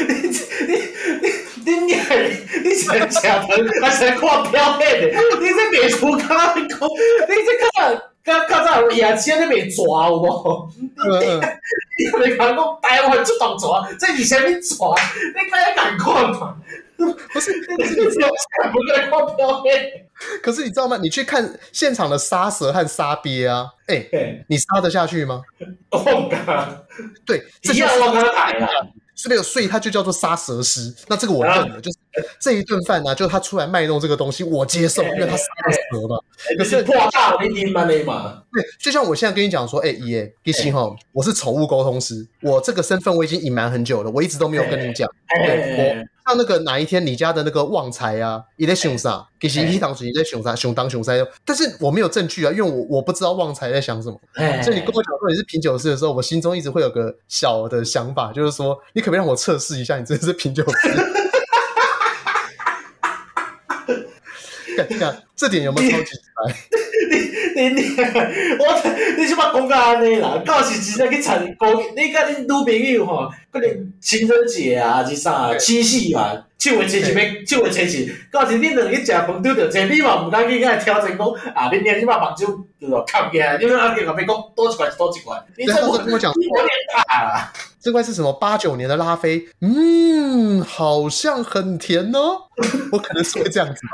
[0.09, 0.15] 你、
[0.67, 0.73] 你、
[1.65, 1.95] 你、你、
[2.65, 3.49] 你才吃粉，
[3.83, 5.07] 还才看表演的？
[5.41, 10.69] 你这没出看，你这可能，刚才牙齿你没抓哦。
[11.99, 14.95] 你没看我台湾出动作，这以前没抓，
[15.35, 15.97] 你还要看
[16.31, 16.57] 吗？
[17.33, 20.07] 不是，不是你不敢看表演。
[20.43, 20.99] 可是你知道吗？
[21.01, 25.43] 你去看现场的杀蛇和杀鳖啊，哎、欸，欸、你杀得下去吗？
[25.91, 26.85] 我敢。
[27.25, 28.69] 对，这就是我刚才讲的。
[29.15, 30.95] 所以所以他就叫做杀蛇师。
[31.09, 31.99] 那这个我认了，就是
[32.41, 36.17] 这一顿饭呢，就是他出来卖弄这个东西，我接受，因为他杀蛇嘛。
[36.57, 38.41] 可是破大了一嘛那嘛。
[38.53, 45.09] 对，就像我现在跟你讲说，哎爷，你信哈，我是宠物沟通师，我这个身份我已经隐瞒很久了，我一直都没有跟你讲。
[45.45, 46.05] 对，我。
[46.29, 49.27] 像那个哪一天你家的那个旺财啊，也在熊啥？
[49.41, 51.17] 其实一当时也在熊啥，熊当熊塞。
[51.43, 54.21] 但是我没有证据啊，因为我我不知道旺财在想什么。
[54.63, 60.89] 所以你跟我讲说你是品酒师的时候，我心中一直会有个小的想法，就是说你可不可以让我测试一下，你真的是品酒师？
[60.91, 61.07] 看看
[65.37, 66.55] 这点有没有超级白？
[67.57, 67.81] 你你
[68.59, 68.83] 我
[69.17, 77.43] 你是把讲到安尼啦，到时真正去参过，你甲恁女朋友吼，可能情人节啊，还是啥七夕啊，手会牵起咩？
[77.47, 83.03] 手会牵起，到时恁两个食饭拄着，这你嘛毋敢去甲伊挑战讲啊，恁娘你把目睭对吧？
[83.07, 87.53] 看起来，你们阿弟阿妹讲多一块多一块，你这跟我讲，我脸大啊！
[87.89, 88.31] 这块是什么？
[88.35, 92.43] 八九年的拉菲，嗯，好像很甜哦。
[92.93, 93.93] 我可能是会这样子吧。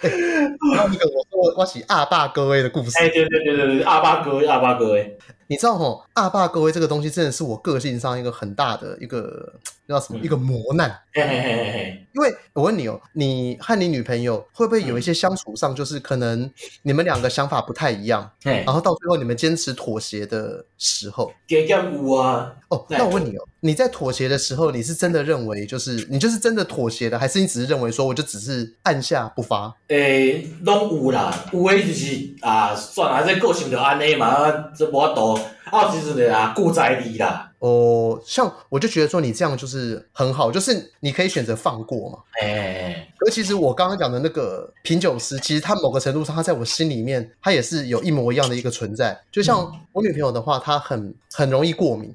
[0.72, 9.52] 然后那个我说我是阿爸哥威的故事，哎，对对对对对，阿爸哥，阿爸各位，你知道吼，阿爸各位这个东西真的是我个性上一个很大的一个。
[9.88, 10.18] 叫什么？
[10.20, 10.90] 一个磨难。
[11.12, 12.06] 嘿嘿嘿嘿嘿。
[12.12, 16.50] 因为我问你哦，你和你女朋友会不会有一些相处上，就是可能
[16.82, 22.52] 你们两个想法不太一样，然后到最后你们坚持妥协的时候，给个五啊。
[22.68, 29.72] 哦，那我问你哦，你在妥协的时候，你是真的认为就是你就是真的妥协的，还是你只是认为说我就只是按下不发？
[29.86, 35.35] 诶，拢有啦，有诶就是啊，算了，这个性就安尼嘛，这无法度，
[35.70, 37.50] 啊，就是啊，顾在你啦。
[37.58, 42.18] 哦，像我就觉得说你这样就是很好，就是你可以选择放过嘛。
[42.40, 49.18] 哎、欸，而其实我刚刚讲的那个品酒师，其实他某个程度上，他在我心里面，他也是有一模一样的一个存在。
[49.32, 52.14] 就像我女朋友的话，她很很容易过敏，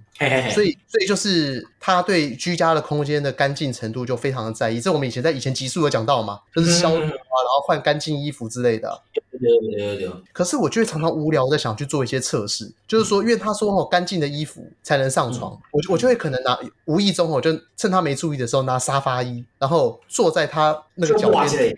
[0.54, 4.80] 所以所以就是她对居家的空间的干净程度就非常的在意。
[4.80, 9.02] 这我们以前在以前集数有讲到嘛，就是消毒啊，然后换干净衣服之类的。
[9.32, 21.76] 对对对，可是我就会常常无聊的想去做一些测试，就是说，因为他说哦，干净的衣服才能上床，我就我就会可能拿无意中我就趁他没注意的时候拿沙发衣，然后坐在他那个脚边，对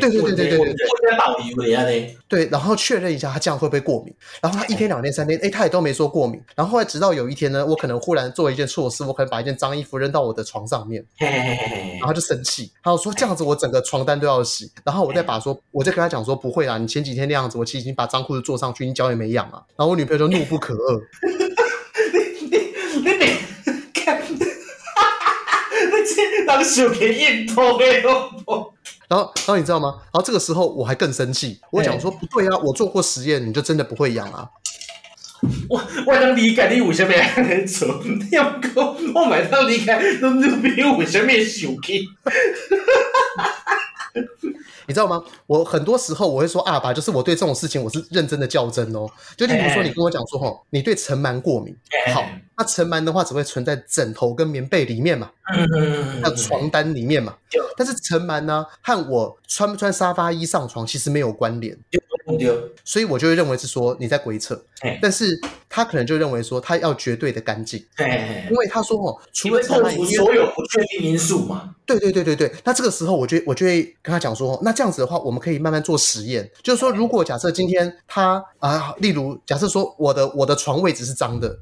[0.00, 0.74] 对对对对对
[1.54, 11.04] 对，对，然后确认一下他这样会不会过敏，然后他一天两天三天，哎，他也都没说过敏，然后后来直到有一天呢，我可能忽然做一件错事，我可能把一件脏衣服扔到我的床上面，
[11.98, 16.88] 然后就生气，然后说这样子我整个床单都要洗，然后我再把说，我再跟他讲说不会啦，你。
[16.88, 19.62] 前几天那样子，我其实已经把脏裤子坐上去，你脚也没痒啊。
[19.76, 21.00] 然后我女朋友就怒不可遏，
[22.12, 24.46] 你你你你看，你这
[26.46, 28.30] 当小便硬拖的哟。
[29.08, 29.94] 然后然后你知道吗？
[30.04, 34.48] 然后这个时候我还更生气，我讲说不对啊，我做过实验，你就真的不会痒啊。
[35.68, 37.22] 我我能理解你为什么要
[37.66, 38.74] 做，你要讲
[39.14, 40.06] 我买到理解你
[40.40, 42.08] 女朋友为什么生气。
[44.88, 45.22] 你知道吗？
[45.46, 49.06] 我很多时候我会说啊爸，就是我对这种事情我是认真的较真哦。
[49.36, 51.76] 就例如说，你跟我讲说吼，你对尘螨过敏，
[52.12, 52.24] 好，
[52.58, 57.34] 那尘螨的话只会存在枕头跟棉被里面嘛，还有床单里面嘛。
[57.76, 61.78] 但是尘螨呢，和我穿不穿沙发衣上床其实没有关联。
[62.84, 64.60] 所以我就会认为是说你在鬼扯，
[65.02, 65.38] 但是
[65.68, 68.46] 他可能就认为说他要绝对的干净，对。
[68.50, 71.74] 因为他说哦，除了克服所有不确定因素嘛。
[71.84, 81.58] 对对对对对，那这个时候我就我就会跟他讲说，那这样子的话，我们可以慢慢做实验，就是说，如果假设今天他啊，例如假设说我的我的床位置是脏的，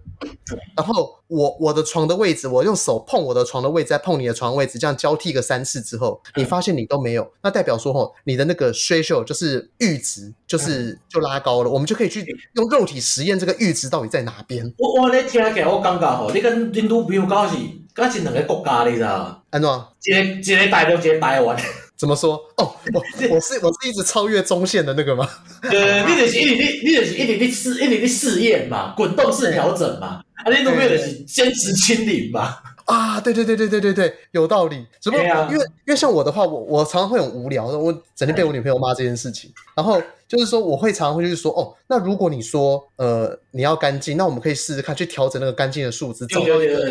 [0.76, 14.70] 然后我我的床的位置，我用手碰我的床的位置，再碰你的床位置，这样交替个三次之后，你发现你都没有，那代表说哦，你的那个 threshold 就是阈值，就是就拉高了，我们就可以去用肉体实验这个阈值到底在哪边。
[14.78, 17.54] 我我咧听起来我感觉吼，你跟印度朋友搞是。
[17.94, 19.42] 搞是两个国家，你知道？
[19.48, 19.70] 安怎？
[20.04, 21.56] 一个一个大陆，一个台湾。
[21.96, 22.34] 怎么说？
[22.58, 23.00] 哦，我
[23.34, 25.26] 我是我是一直超越中线的那个吗？
[25.70, 32.58] 对，你就是一直你你就是一直你试一直你试验嘛，滚动式调整嘛，啊，你都没有就是坚持清零嘛。
[32.86, 34.84] 啊，对对对对对对对，有道理。
[35.00, 40.02] 只不过因为因为像我的话，我我常常会很无聊，我整天被我女朋友骂这件事情，然后。
[40.28, 46.84] 就是说，我会常常会去说，哦，那如果你说，呃，你要干净，那我们可以试试看，去调整那个干净的数值，找到一个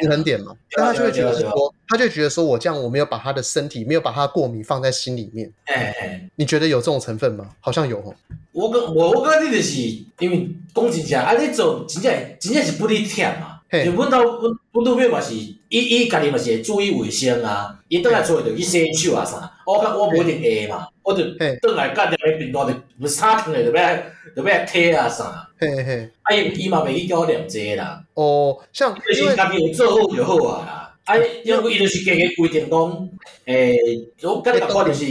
[0.00, 0.52] 平衡点嘛。
[0.76, 5.48] 但他就会觉得说，他就会觉得说我这样，我没有把他的身体，没有把他过敏放在心里面。
[5.66, 7.48] 哎哎，你觉得有这种成分吗？
[7.60, 8.12] 好像有哦。
[8.50, 9.78] 我跟我我跟你就是
[10.18, 13.53] 因为讲真正，啊，你做真正真正是不离忝嘛。
[13.82, 19.50] 就阮兜阮阮女朋友嘛是，伊伊家己嘛是会注意卫生啊，伊倒来做就去洗手啊啥。
[19.66, 21.24] 我讲我无一定会嘛，我就
[21.62, 23.96] 倒来干掉迄边段就差疼诶，就要
[24.36, 25.48] 就要贴啊啥。
[25.58, 28.02] 嘿嘿，啊伊伊嘛袂去叫我念这啦。
[28.12, 30.80] 哦，像因为家己有做好就好啊啦。
[31.04, 33.08] 啊，因为伊就是加个规定讲，
[33.46, 33.76] 诶，
[34.22, 35.04] 我甲你讲就是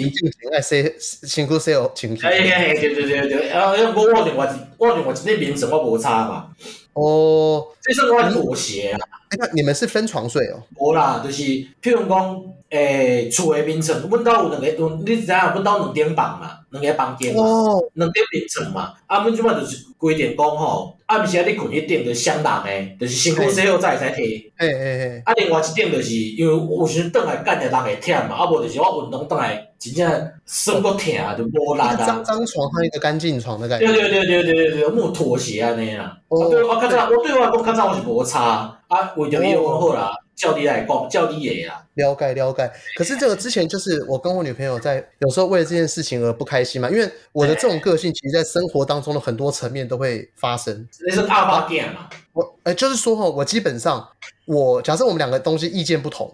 [0.52, 2.28] 爱洗辛苦洗哦，清洁。
[2.28, 6.48] 哎哎对对对对，啊，因为我我另外我另外一个名称我无差嘛。
[6.94, 9.00] 哦，这是我妥协啊。
[9.38, 10.62] 那你们是分床睡哦？
[10.78, 11.42] 无啦，就是
[11.82, 14.68] 譬如讲，诶，厝诶眠床，阮兜有两个，
[15.04, 17.44] 你知影，阮兜两间房嘛，两个房间嘛，
[17.96, 18.94] 两间眠床嘛。
[19.08, 24.52] 啊，阮即摆就是规定讲吼，暗时啊，你困迄顶就双人诶，就是辛苦洗好才会使摕。
[24.60, 25.22] 诶诶诶。
[25.26, 31.96] 啊，另外一点就是因为有时转来干着人会忝嘛，啊无就是我运动转来真正身搁疼就无力啊。
[31.96, 33.88] 张张床和一个干净床的感觉。
[33.88, 36.18] 对对对对对对对，木妥协安尼啦。
[36.30, 36.50] 哦。
[36.50, 38.80] 对，我较早我对我来讲较早我是无差。
[38.88, 41.84] 啊，为着伊讲好啦，叫你来逛，叫你爷啦。
[41.96, 50.88] 了解了解，可是这个之前就是我跟我女朋友在有时候为了这件事情而不开心嘛，因为我的这种个性，其实在生活当中的很多层面都会发生。
[51.08, 52.08] 那是二八点嘛？
[52.34, 54.08] 我哎、就是说哈，我基本上
[54.46, 56.32] 我假设我们两个东西意见不同。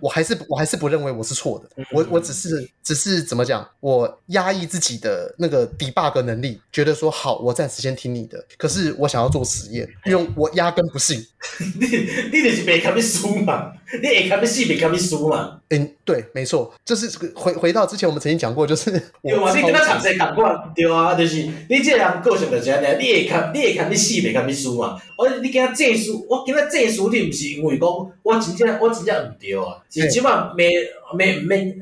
[0.00, 11.26] 我还是我还是不认为我是错的，我我只是只是怎么讲，我压抑自己的那个 debug 能力，觉得说好，我暂时先听你的，可是我想要做实验，因为我压根不信。
[11.78, 11.86] 你
[12.32, 15.60] 你就是没看你输嘛，你也看你死，没看你输嘛。
[15.68, 18.90] 嗯，对，没错，就是回回到之前我们曾经讲过，就是
[19.22, 24.98] 对啊，你跟他尝试讲过，对啊，就是你这样个性就这样，你会看你会看你死，没看你输嘛。
[25.18, 27.86] 我你跟他证书，我跟他证书，你不是因为讲
[28.22, 29.54] 我真正我真正唔对。
[29.90, 30.70] 是起码没
[31.14, 31.74] 没没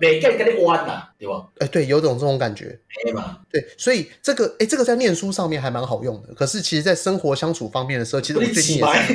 [0.00, 1.46] 没跟跟你弯啦，对吧？
[1.58, 3.38] 哎，对，有种这种感觉，对嘛？
[3.50, 6.32] 对，所以这个哎，这个在念书上面还蛮好用的。
[6.34, 9.14] 可是其实，在生活相处方面的时候，其实我最近也是，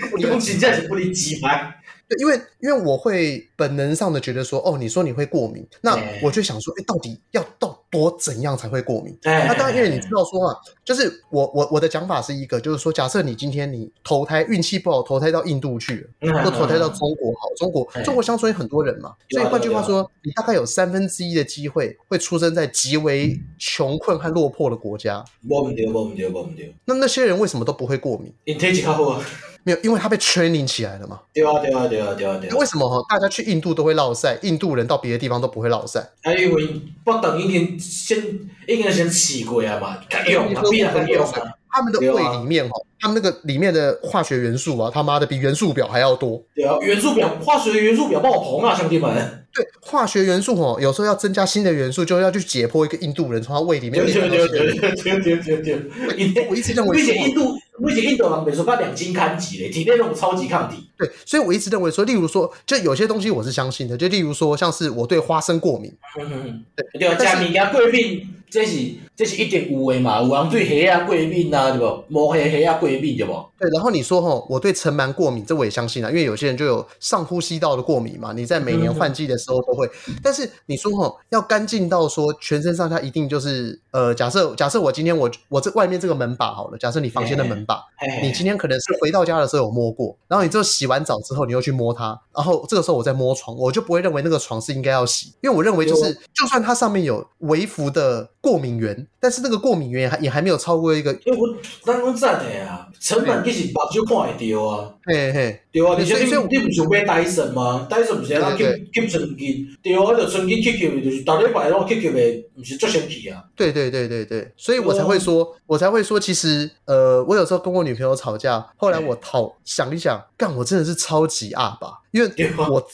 [0.10, 1.74] 不理解，这样子不理解吗？
[2.12, 9.16] 对，因为因为我会本能上的觉得说，哦，你说你会过敏，那我就想说，哎，到底要到多怎样才会过敏？
[9.22, 25.24] 那当然，因为你知道说啊，就是我我我的讲法是一个，就是说，假设你今天你投胎运气不好，投胎到印度去了，或投胎到中国好，中国中国乡村有很多人嘛，所以换句话说，你大概有三分之一的机会会出生在极为穷困和落魄的国家。
[25.40, 26.74] 没问题，没问题，没问题。
[26.84, 28.32] 那那些人为什么都不会过敏？
[28.44, 29.24] 你体质较好啊。
[29.64, 31.20] 没有，因为他被 training 起来了嘛。
[31.32, 32.56] 对啊，对啊，对啊，对啊，对啊。
[32.56, 33.04] 为什么哈？
[33.08, 36.00] 大家去印度都会落赛，印度人到别的地方都不会落赛？
[36.22, 38.18] 啊，因为不等已经先
[38.66, 39.98] 已经先试过啊嘛，
[40.28, 41.52] 用嘛，必然用啊。
[41.72, 46.42] 他们的胃里面哈、他们那个里面的化学元素啊，他妈的比元素表还要多。
[46.54, 49.38] 对啊，元素表，化学元素表爆棚啊，兄弟们。
[49.54, 54.02] 对，化学元素哦，有时候要增加新的元素，就要去解剖一个印度人从他胃里面。
[54.04, 56.46] 对对对对对对对。
[56.48, 57.54] 我一直认为，并且印度，
[57.86, 60.88] 并且印度人每说他两斤堪级嘞，体内那种超级抗体。
[60.96, 65.92] 对，所以我一直认为说，例如说，就有些东西我是相信的，就例如说，像是我对花生过敏。
[66.18, 66.64] 嗯嗯。
[66.98, 68.26] 对，加敏加贵病。
[68.52, 68.76] 这是
[69.16, 72.04] 这是一定有的嘛，有人对虾啊过敏呐、啊，对不？
[72.08, 73.32] 摸虾虾啊过敏对不？
[73.58, 79.86] 对，然后你说吼，我对尘螨过敏，这我也相信啊，因为有些人就有上呼吸道的过敏嘛，你在每年换季的时候都会。
[80.06, 87.82] 嗯、但是你说吼，要干净到说全身上下一定就是呃，假设假设我今天我我这外面这个门把好了，假设你房间的门把。
[88.20, 101.12] 你今天可能是回到家的时候有摸过，然后你就洗完澡之后你又去摸它，然后这个时候我在摸床，我就不会认为那个床是应该要洗，因为我认为就是就算它上面有微幅的过敏源，但是那个过敏源也还也还没有超过一个。
[101.24, 106.16] 因为我刚刚在的啊，成本其实目睭看会到啊，嘿嘿，对啊，你说
[106.48, 107.86] 你你不是买戴森吗？
[107.90, 113.42] 戴森不是啊，吸吸尘机，对啊，那个尘机吸吸的，就是大礼拜拢吸吸的，不是做神奇啊。
[113.56, 122.30] 对对对对对，所以我才会说，我才会说，其实呃，我有时候跟我女朋友吵架，后来我讨想一想，干，我真的是超级阿爸，因为
[122.70, 122.86] 我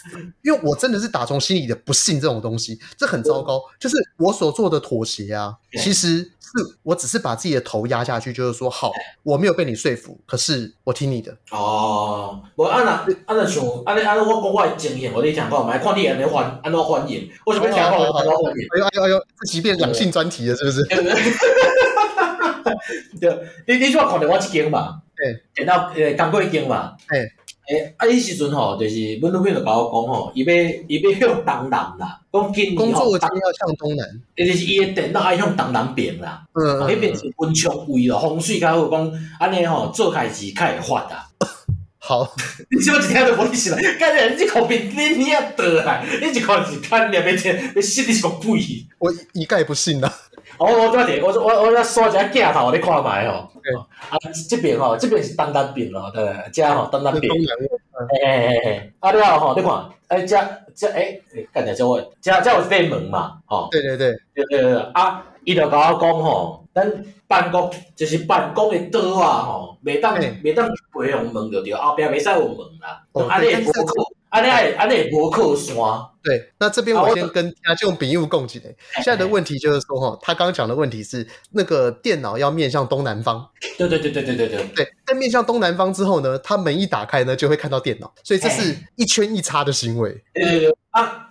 [0.42, 3.61] 因为我真的是打从心里的不信这种东西，这很糟糕。
[3.79, 8.91] 就是我所做的妥协啊，其实是我只是把自己的头压下去，就是说好，
[9.23, 11.37] 我没有被你说服，可是我听你的。
[11.51, 18.67] 哦，我按那按哪想，按你按我讲我的经验，我你听过，买看你按怎反按怎反应，为什么听过按怎反应？
[18.75, 20.85] 哎呦哎呦哎呦，这即便两性专题了，是不是？
[23.21, 25.01] 对，你你怎看到我这间嘛？
[25.17, 26.95] 对，然后呃，刚过一间嘛。
[27.09, 27.33] 对，
[27.69, 30.55] 诶，啊，迄时阵吼，就是阮女朋友就甲我讲吼，伊要
[30.87, 36.43] 伊要向东南啦，讲今年吼，工作要向东南，诶，就是伊诶电脑爱向东南边啦。
[36.55, 41.29] 嗯，迄边是温泉位咯，风水较好，讲安尼吼做开始较会发啦。
[42.01, 42.35] 好，
[42.71, 43.77] 你怎么一天都无理是啦？
[44.01, 46.03] 感觉你这口病你你也得啊？
[46.23, 48.59] 你这口是看两边天，你信你什么鬼？
[48.99, 50.11] 我一概不信啦。
[50.59, 53.49] 我我这边，我我我再刷一下镜头，你看卖吼。
[54.11, 54.16] 啊，
[54.49, 57.33] 这边吼，这边是东南边咯，对，这吼东南边。
[58.23, 60.37] 哎哎哎，啊了吼，你看，哎，这
[60.75, 61.18] 这哎，
[61.53, 63.68] 干点叫我，这这有一块门嘛，吼。
[63.71, 73.73] 对对对，对对对，啊，伊就甲我讲吼，咱办公就是办公的桌啊，吼，袂当袂当背向门就对，后壁袂使有门啦，啊，你无
[74.31, 75.77] 靠，啊你爱，啊你无靠山。
[76.23, 78.69] 对，那这边我先跟大家就用比喻共举的。
[78.97, 83.49] 现在的问题就是说，哈，他刚刚讲的问题是那个电脑要面向东南方。
[83.79, 84.67] 对对对对对对对。
[84.75, 90.23] 对，在面向东南方之后呢，他门一打开呢，就会看到电脑，所以这是一圈一叉的行为。
[90.35, 90.77] 对对对。
[90.91, 91.28] 啊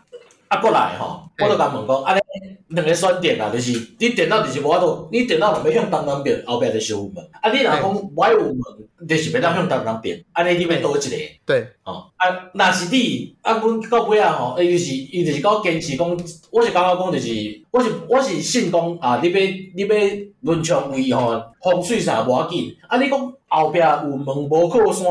[0.48, 2.22] 啊，过来吼，我就甲问讲，安尼
[2.70, 7.24] 两个选点啊，就是你电脑就是无法度，你电脑若要向东南边，后壁就是有门。
[7.42, 11.16] 啊，你若讲无有门，就是袂当向东南边，安尼你要倒一个。
[11.46, 11.68] 对。
[11.84, 16.10] 哦，啊，若是你，啊，阮到尾啊吼，伊就是伊就是甲我坚持讲，
[16.52, 19.40] 我是感觉讲就是，我是我是信讲啊，你要
[19.76, 19.96] 你要
[20.42, 25.06] 论窗位吼，风水啥无要紧，啊，你讲后壁有门无靠山，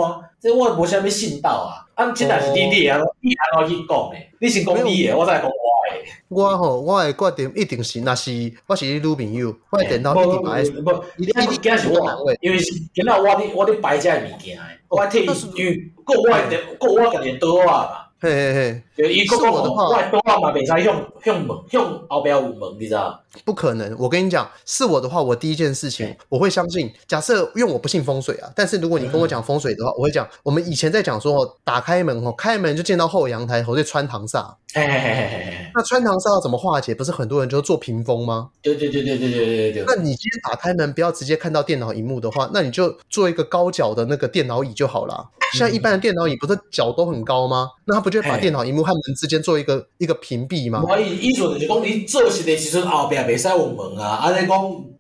[0.47, 1.83] 这我无啥物信道啊。
[1.97, 4.31] 啊，即若是你你啊，你安怎去讲诶？
[4.39, 5.51] 你先讲你诶，我再讲我
[5.91, 6.05] 诶。
[6.29, 10.63] 我吼，我诶决定一定是，若是我是你女朋友，我电脑一定摆。
[10.63, 18.06] 不，你你惊是我，因为是今仔我咧我咧摆遮物件诶，我替伊，因为过我诶，过我家己桌啊嘛。
[18.19, 23.21] 嘿嘿嘿，就伊讲我，我桌啊嘛，袂使向向门用后边五门，你知道？
[23.45, 26.91] 不可能，我跟你讲，是我的话，我第一件事情我会相信。
[27.07, 34.55] 假设因为我不信风水啊，但是如果你跟我讲风水的话，我会讲，我们以前在讲说，打开门哦，开门就见到后阳台，我就穿堂煞。
[35.75, 36.95] 那穿堂煞要怎么化解？
[36.95, 38.51] 不是很多人就做屏风吗？
[38.63, 39.85] 对对对对对对对对。
[39.87, 45.31] 那你今天打开门，不要直接看到电脑荧幕的话，那你就做一个高脚的那个电脑椅就好了。
[45.55, 47.69] 像一般的电脑椅不是脚都很高吗？
[47.87, 50.83] 那它不就会把电脑荧幕和门之间做一个一个屏蔽吗？
[50.87, 54.57] 我意意思就是讲，你做事的时阵后边袂使有门啊，安尼讲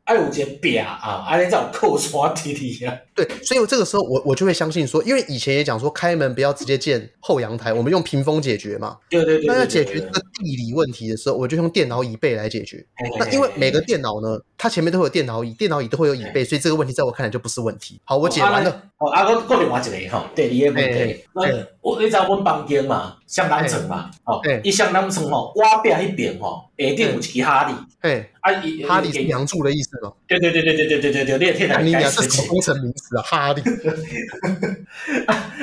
[0.06, 2.96] 爱有一个壁啊，安尼才有靠山贴贴啊。
[3.14, 8.96] 对，所以我这个时候我我就会相信说，因为以前也讲说开门不要直接见后阳台，我们用屏风解决嘛。
[9.10, 9.46] 对对对。
[9.46, 12.86] 那要解决这个地理问题的时候，我就用电脑椅背来解决。
[13.18, 18.00] 那因为每个电脑呢，它前面都会有电脑椅，电脑椅都会有椅背，所以这个问题在我看来就不是问题。
[18.04, 18.82] 好，我解完了。
[18.98, 21.42] 哦，啊，我过另外一个哈，第二个问题，那
[21.80, 30.12] 我你知道阮房间嘛，上南城嘛，哦，伊向南城吼，瓦壁迄边吼，下顶有一支哈利，嘿，啊，伊哈利是梁柱的意思吗？
[30.28, 32.22] 对对对对对对对对对，你也听得很开心。
[32.22, 33.62] 这是工程名词啊，哈利。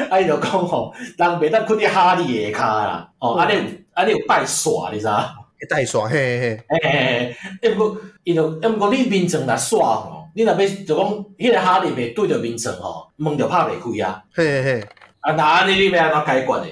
[0.09, 3.61] 啊，伊就讲吼，人袂当困伫哈利下骹啦，哦，啊，你有
[3.93, 5.33] 啊，你有带煞，你知道？
[5.69, 14.21] 带煞，嘿嘿嘿，嘿嘿嘿，要不伊就要不你面层来煞吼，你若要就讲迄个哈利袂对着面层吼，门就拍袂开啊。
[14.33, 14.87] 嘿嘿嘿，
[15.21, 16.65] 啊，那安尼你要安怎解决的？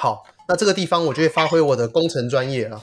[0.00, 2.80] 好，那这个地方我就会发挥我的工程专业了。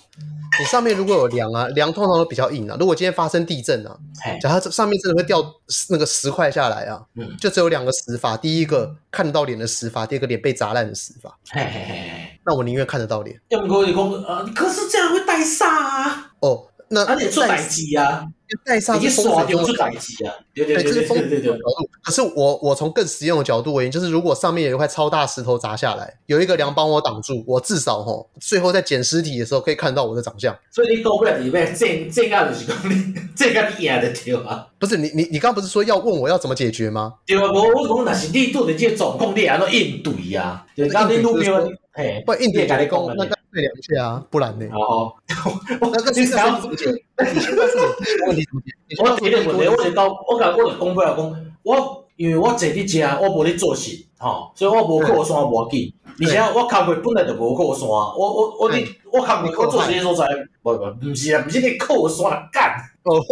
[0.59, 2.75] 你上面如果有梁啊，梁通常都比较硬啊。
[2.77, 3.97] 如果今天发生地震啊，
[4.41, 5.41] 假设这上面真的会掉
[5.89, 8.35] 那个石块下来啊，嗯，就只有两个死法。
[8.35, 11.37] 第一个看得到脸的死法，第二个脸被砸烂的死法。
[11.51, 13.39] 嘿嘿嘿，那我宁愿看得到脸。
[13.47, 16.31] 要不可以讲，呃，可是这样会带煞啊。
[16.41, 16.67] 哦。
[16.95, 18.25] 那而且出代志啊，
[18.65, 21.57] 带上是风水出代志啊，对对对对对对对。
[22.01, 30.57] 可是我我从更实用的角度而言，就是如果上面有一块超大石头砸下来，有一个梁帮我挡住，我至少吼，最后在捡尸体的时候可以看到我的长相。
[30.71, 34.65] 所以你搞不了里面这这个就是讲你 这个你演的对啊？
[34.79, 37.15] 不是你你你刚不是说要问我要怎么解决吗？
[37.25, 40.65] 对啊，我我讲那是你做的这个状况，你还要应对啊？
[40.77, 41.51] 就刚你路边，
[41.93, 43.61] 嘿，不应对跟你讲那个。
[43.61, 44.65] 对两下啊，不然呢？
[44.73, 45.13] 哦，
[45.79, 46.91] 那个其实要怎么解？
[46.91, 49.01] 你先告诉我第一个问题怎么解？
[49.01, 55.93] 我第一个问题，我就到我甲我就讲过来讲，我因为我坐伫遮，我无咧做事，吼，所以我无靠山无要紧。
[56.19, 60.27] 而且我工课本来就无靠山，我我我你我工课我做事所在，
[60.61, 62.75] 不不，毋是啊，毋是你靠山干。
[63.03, 63.21] 哦。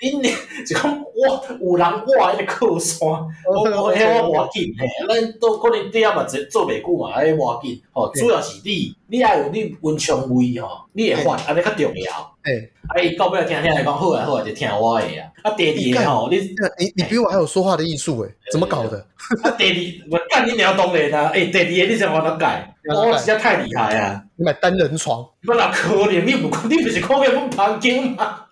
[0.00, 0.30] 因为
[0.66, 3.08] 就讲我有人我迄个靠山，
[3.48, 8.10] 我我迄我无要紧嘿，咱都可能底下嘛做做袂久嘛，迄无要紧吼。
[8.14, 12.36] 主要是你，你爱有你文昌位吼，你会发安尼较重要。
[12.44, 15.28] 诶，啊伊到尾听听来讲好啊好啊，就听我诶啊。
[15.42, 18.98] 啊第二个吼，你你你比我还有说话的艺术诶，怎么搞的？
[19.42, 21.30] 啊第二， 我干你鸟当然啊。
[21.30, 22.74] 诶，第二个你怎么能改？
[22.88, 24.22] 我实在太厉害啊！
[24.36, 28.46] 你买单人床，不那可怜，你不你不是看见阮房间吗？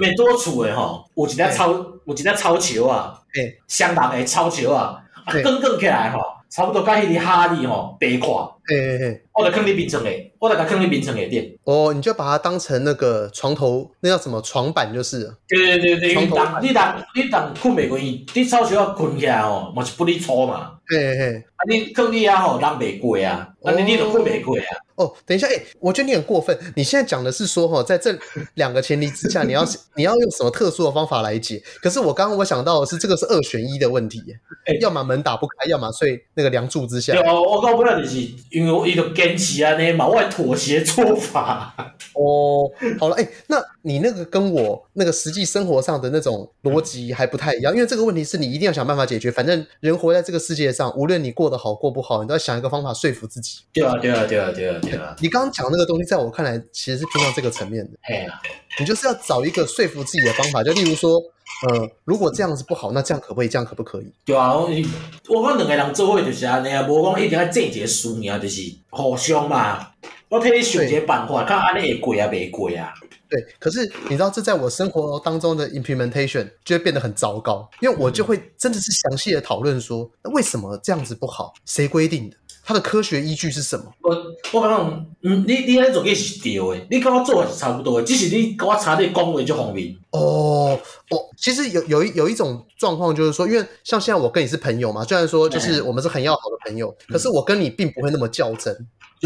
[0.00, 8.28] 没多厝的吼，有一只草，有一只草球啊，诶，相当诶草球啊，啊，卷卷起来吼，差不多甲迄个哈利吼，白看，
[8.66, 11.54] 嘿嘿嘿，我就放你眠床诶，我就甲放你眠床诶店。
[11.64, 15.30] 哦，你就把它当成那个床头，那叫什么床板就是。
[15.46, 20.70] 对对对对，你当你当你当困袂过去，你稍稍啊困起来哦，嘛是不离粗嘛。
[20.86, 24.64] 嘿嘿，啊你坑你啊吼，人袂过啊，啊你你都困袂过啊。
[24.96, 26.56] 哦，等一下，哎，我觉得你很过分。
[26.76, 28.16] 你现在讲的是说哈，在这
[28.54, 29.64] 两个前提之下，你要
[29.96, 31.60] 你要用什么特殊的方法来解？
[31.82, 34.22] 可是我刚刚我想到的是，这个是二选一的问题，
[34.66, 37.12] 哎，要么门打不开，要么睡那个梁柱之下。
[37.14, 38.18] 对哦，我搞不了就是
[38.54, 41.74] 因为我一直坚持安尼嘛，我妥协做法。
[42.14, 49.30] 哦，好了，哎，那你那个跟我那个实际生活上的那种逻辑还不太一样，因为这个问题是你一定要想办法解决。
[49.30, 53.58] 反正人活在这个世界上，无论你过得好过不好，你都要想一个方法说服自己。
[53.74, 54.78] 对啊，对啊，对啊，对啊。
[54.80, 57.90] 对啊你刚刚讲那个东西，在我看来，其实是偏向这个层面的。
[58.04, 58.40] 哎呀，
[58.80, 61.20] 你就是要找一个说服自己的方法，就例如说，
[61.68, 63.48] 呃，如果这样子不好，那这样可不可以？
[63.48, 64.10] 这样可不可以？
[64.24, 69.88] 对啊，我讲两个人做伙就是安尼啊，无讲一定要争一个输赢，就是互相嘛。
[70.30, 72.94] 我替你想一个办法，看安尼会过啊，袂过啊。
[73.34, 81.52] 对，可是你知道，这在我生活当中的 implementation 就会变得很糟糕，因为我就会真的是详细的讨论说，那为什么这样子不好？
[81.66, 82.36] 谁规定的？
[82.66, 83.84] 它的科学依据是什么？
[84.00, 84.16] 我
[84.52, 89.94] 我讲，嗯，你你安尼做计是对的，你跟我做的是差不多的，只是你跟我差点讲话就方面。
[90.12, 90.78] 哦
[91.10, 98.74] 哦，其实有有一有一种状况就是说，因为像现在我跟你是朋友嘛，虽然说就是我们是很要好的朋友，嗯、可是我跟你并不会那么较真。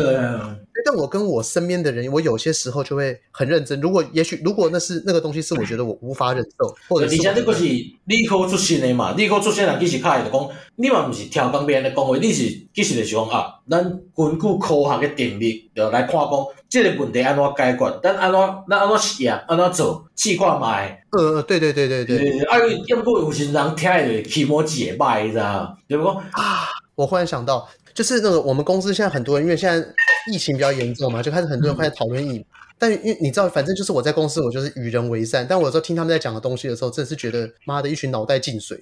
[0.03, 3.81] 对啊，但我跟我身边的人，我有些时候就会很认真。
[3.81, 7.65] 如果也许如果那是那个东西是我觉得我无法忍受，或者是而且这个是
[8.05, 12.45] 理科出身的嘛，理科出身人其实较会就讲，你嘛不是跳钢边的讲话，你是
[12.75, 13.83] 其实就是讲啊，咱
[14.15, 16.31] 根据科学的定律就来看讲，
[16.69, 21.03] 这个问题安怎解决，咱安怎咱安怎试啊，安怎做，试看卖。
[21.11, 22.41] 呃，对对对对对，对。
[22.43, 25.77] 啊，要不有些人听的起毛解败，你知道？
[25.89, 26.07] 对不？
[26.09, 27.67] 啊，我忽然想到。
[27.99, 29.85] 就是那个我们公司现在很多人，因为现在
[30.31, 32.47] 疫情比较严重嘛，就开始很多人开始讨论疫。
[32.79, 35.45] 但因为你知道，反正就是我在公司，我就是与人为善。
[35.49, 38.81] 但我有时候听他们在讲的东西的时候，真的是觉得妈的一群脑袋进水。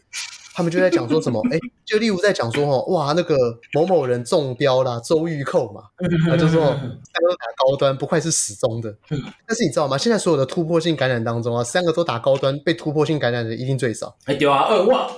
[0.55, 3.35] 他们就在讲说什么， 哎，就例如在讲说哦，哇，那个
[3.73, 5.85] 某某人中标啦，周玉蔻嘛，
[6.29, 8.95] 他就说三个都打高端，不愧是死忠的。
[9.47, 9.97] 但是你知道吗？
[9.97, 14.15] 现在所有的突破性感染当中啊，三个都打高端，被突破性感染的一定最少。
[14.27, 15.11] 哎，对啊，呃，我。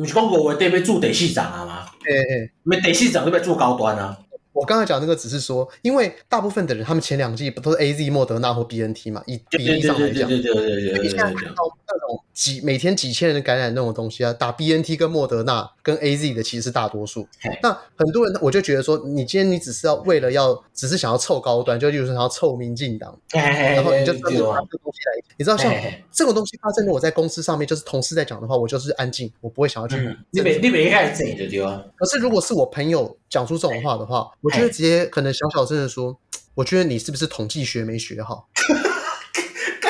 [0.00, 1.86] 你是讲五月底要做第四场啊吗？
[2.06, 4.16] 哎哎，咪第四场你要做高端啊？
[4.58, 9.22] 我刚才讲那个只是说，因为大部分的人他们前两季不都是 A Z、莫德纳或 B N T 嘛？
[9.26, 11.02] 以比例上来讲，对对对对对对。
[11.04, 17.28] 你现在看到那种几每天几千人感染那种东西啊，打 B N T 跟莫德纳跟 A Z 的其实是大多数。
[17.62, 25.72] 那很多人我就觉得说，你今天你只是要为了要，只是想要凑高端，就例如说想要凑民进党，然后你就拿这个东西来，你知道像
[26.10, 29.96] 这种东西发生在我在公司上面，就是同事在讲的话，我就是安静，我不会想要去。
[30.30, 31.80] 你没你没开始整对啊？
[31.96, 36.18] 可是如果是我朋友讲出这种话的话，我觉得直接可能小小声的说，
[36.54, 38.48] 我觉得你是不是统计学没学好？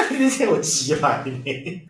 [0.09, 1.23] 之前我奇葩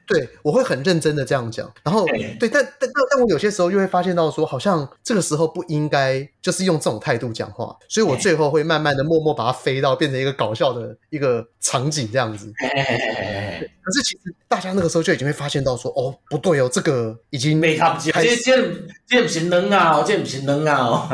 [0.06, 2.04] 对，我会很认真的这样讲，然后
[2.38, 12.52] 对，但但但但我有些时候又会发现到说，好像这个时候不应该就是用这种态度讲话，所以我最后会慢慢的默默把它飞到变成一个搞笑的一个场景这样子。
[12.52, 18.74] 可是其实大家那个时候就已经会发现到说，哦，不对哦，这个已经没他不这这
[19.06, 21.08] 这不是能啊，这不是能啊。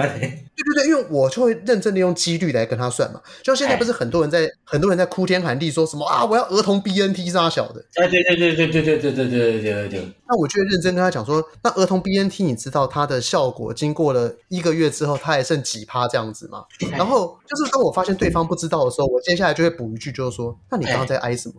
[0.56, 3.20] 对对对，因为我就会认真的用几率来跟他算嘛。
[3.42, 7.84] 就现在不是很多人在很多人在哭天喊地说什么啊，我要儿童 BNT 杀小的。
[7.94, 10.12] 哎，对对对对对对对对对对对。
[10.26, 16.64] 那我就会认真跟他讲说，那儿童 BNT 你知道它的效果，经过了一个月之后，它还剩几趴这样子吗？
[16.92, 21.54] 然后就是当我发现对方不知道的时候，我接下来就会补一句，就是说，那你刚刚在挨什么？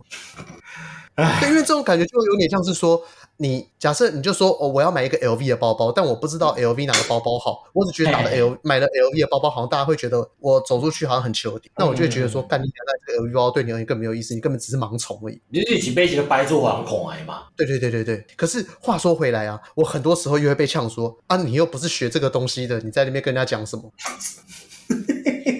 [1.16, 3.02] 对，因为这种感觉就有点像是说。
[3.38, 15.38] 你假设你就说哦，我要买一个 LV 的包包，但我不知道 LV 哪个包包好，我只觉得打了 L 买了 LV 的包包，好像大家会觉得我走出去好像很求点，那我就会觉得说，干你娘的这个 LV 包对你而言更没有意思，你根本只是盲从而已。
[15.50, 17.42] 你自己背起个白做网孔癌嘛？
[17.54, 18.24] 对对对对对。
[18.36, 23.92] 可是话说回来啊，我很多时候又会被呛说啊，你又不是学这个东西的，你在那边跟人家讲什么？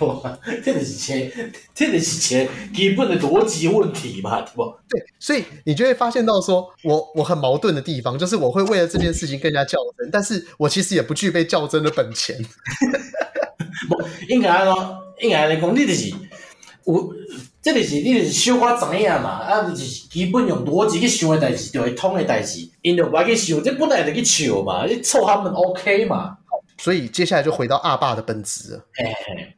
[0.00, 1.30] 哇，这个是钱，
[1.74, 4.64] 这个是钱，基本的逻辑问题嘛，对不？
[4.88, 12.36] 对，所以你就会发现到说，我我很矛盾的地方，就是我会为了这件事情更加较真，但是我其实也不具备较真的本钱。
[13.88, 16.14] 不，应该说，应该来讲，你就是
[16.84, 17.14] 我，
[17.62, 26.38] 这个是你就是小可知影嘛，啊，就是基本用逻辑去想的代志，就会通的代志，因就不爱去想，这本来就去笑嘛，你凑他们 OK 嘛。
[26.80, 28.84] 所以接下来就回到阿爸的本质了。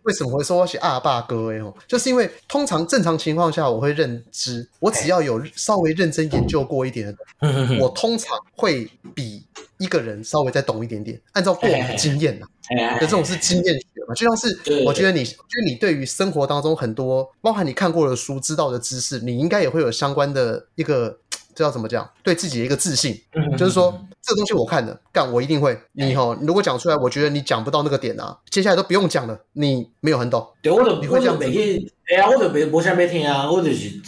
[0.02, 1.52] 为什么会说我写阿爸歌？
[1.52, 9.46] 哎就是因为通常正常情况下，我会认知，我只要有稍微认真研究过一点的，我通常会比
[9.78, 21.18] 一个人稍微再懂一点点，按照过往的经验呐，那这种是经验学嘛，就像是我觉得你，我觉得你对于生活当中很多，包含你看过的书、知道的知识，你应该也会有相关的一个。
[21.54, 22.10] 这要怎么讲？
[22.22, 23.14] 对自己的一个自信，
[23.58, 25.76] 就是说这个东西我看了，干我一定会。
[25.92, 30.46] 你哈，如果讲出来，我觉得你讲不到那个点啊，接下来都不用讲了，你没有很懂。
[30.62, 31.44] 对，我就你会这样子。
[31.44, 34.00] 哎呀，我就没没啥要听啊，我就是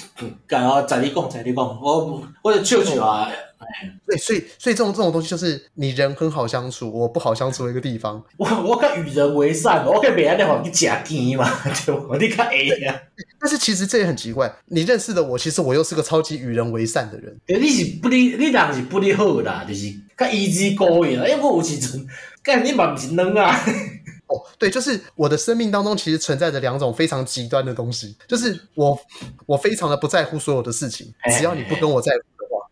[0.47, 3.29] 干啊，在你讲，在你讲，我我就笑笑啊。
[4.07, 8.23] 对，所以所以这种这种东西就是你人很好相处，我不好相处的一个地方。
[8.37, 11.49] 我我可与人为善，我可别人的话你假甜嘛，
[11.87, 12.15] 对不？
[12.17, 13.01] 你看哎呀。
[13.41, 17.35] 但是其实这也很奇怪，你认识的我，其实我又是个超级与人为善的人。
[17.47, 19.87] 你是不你你当是不你好啦，就是
[20.17, 21.31] 较意志高一点。
[21.31, 22.07] 因为我有时阵，
[22.43, 23.59] 干你嘛不是能啊。
[24.27, 28.99] 哦，对，就是我的生命当中其实存在着两种非常极端的东西，就是我
[29.47, 32.19] 我非常的不在乎所有的事情，只要你不跟我在乎。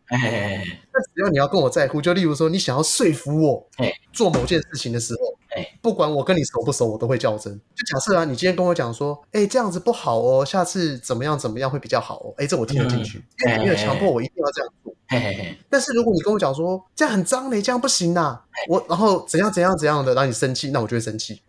[0.07, 0.63] 哎，
[0.93, 3.67] 那只要你要跟我在乎，就例如说你想要说服我
[4.13, 5.21] 做某件事情的时候，
[5.81, 7.51] 不管我跟你熟不熟，我都会较真。
[7.75, 14.71] 就假设啊，你今天跟我讲说，哎，这样子不好哦，下次怎么样怎么样会比较好哦，哎，这我听得进去，因为你有强迫我一定要这样
[15.21, 15.47] 做。
[15.69, 18.39] 但是如果你跟我讲说这样很脏嘞，这样不行呐，
[18.69, 21.41] 我然后怎样怎样怎样的让你生气，那我就会生气。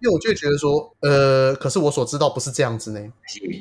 [0.00, 3.00] 因为我就会觉得说，呃，可是我所知道不是这样子呢，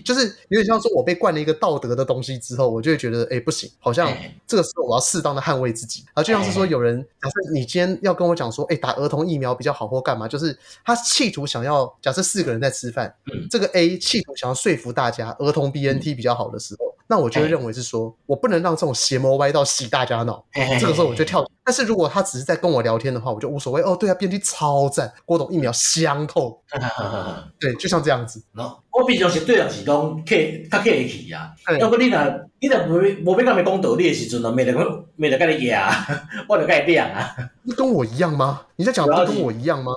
[0.04, 4.12] 就是有点像说我被灌了一个道德的东西之后，我就会觉得，哎，不行，好像
[4.46, 6.04] 这个时候我要适当的捍卫自己。
[6.14, 13.14] 啊，就像是说有人假设你今天要跟我讲说，哎，打儿童疫苗比较好或干嘛，就是他企图想要假设四个人在吃饭，
[13.50, 16.87] 这个 A 企图想要说服大家儿童 BNT 比较好的时候。
[17.10, 20.44] 那我就会认为是说，我不能让这种邪魔歪道洗大家脑。
[20.80, 21.46] 这个时候我就跳。
[21.64, 23.82] 但是如果他只是在跟我聊天的话，我就无所谓。
[23.82, 26.62] 哦，对啊，BNT 超赞，郭董一秒香透。
[27.60, 28.42] 对，就像这样子。
[28.92, 29.96] 我平常是对人是讲
[30.26, 30.36] 客，
[30.70, 31.54] 较客气啊。
[31.80, 32.20] 要不你若
[32.60, 35.90] 你若无无要甲伊讲道理的时阵，呢没得讲，没得甲你压，
[36.50, 37.36] 我就甲伊亮啊。
[37.64, 38.62] 你跟我一样吗？
[38.76, 39.94] 你在讲的跟我一样吗？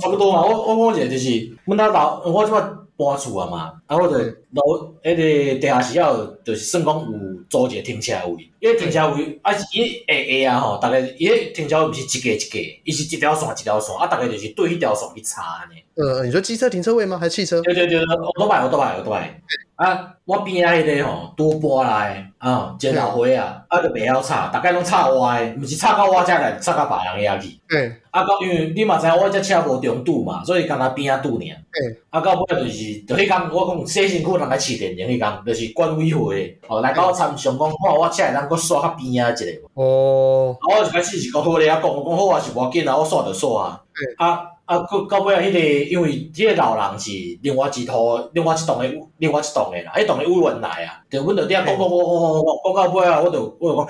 [0.00, 0.44] 差不多嘛。
[0.44, 2.62] 我我讲一个就是，阮兜老我即摆。
[3.00, 4.18] 搬厝啊嘛，啊我就
[4.52, 15.82] 楼迄个地下室要，就是算讲有租一个停车位，迄个停车位啊是伊下下啊吼，大概伊迄停车位毋是一个一个，伊是一条线一条线，啊大概就是对迄条线去插安尼。
[15.94, 17.18] 呃，你说机车停车位吗？
[17.18, 17.62] 还是汽车？
[17.62, 19.40] 对对对，我都买，我都买，我都买。
[19.80, 27.58] 啊，我边仔迄个吼，拄搬来，啊，一个老伙啊，啊，就袂晓插，大概拢插歪，毋是插到我遮来，插到别人遐去。
[27.70, 27.96] 嗯。
[28.10, 31.42] 啊，到因为你嘛知影，我遮车无中堵嘛，所以干那边仔堵尔。
[31.42, 31.96] 嗯。
[32.10, 39.62] 啊，到尾就是，就迄工我讲洗身躯人来试电影迄工，就是管委会，哦，来甲我参详讲，看我车会当搁刷较边仔一个。
[39.72, 40.54] 哦。
[40.60, 43.80] 啊，我一开始是讲好咧，啊讲，我讲好啊，是无要紧啊，我刷就刷啊。
[43.94, 44.28] 嗯。
[44.28, 44.42] 啊。
[44.70, 45.58] 啊，到到尾啊，迄个
[45.90, 47.10] 因为即个老人是
[47.42, 48.86] 另外一套、另外一栋的、
[49.18, 53.88] 另外一栋的啦，迄栋的委员来啊，着阮着底下讲讲讲讲讲讲讲到尾啊，我就我就讲，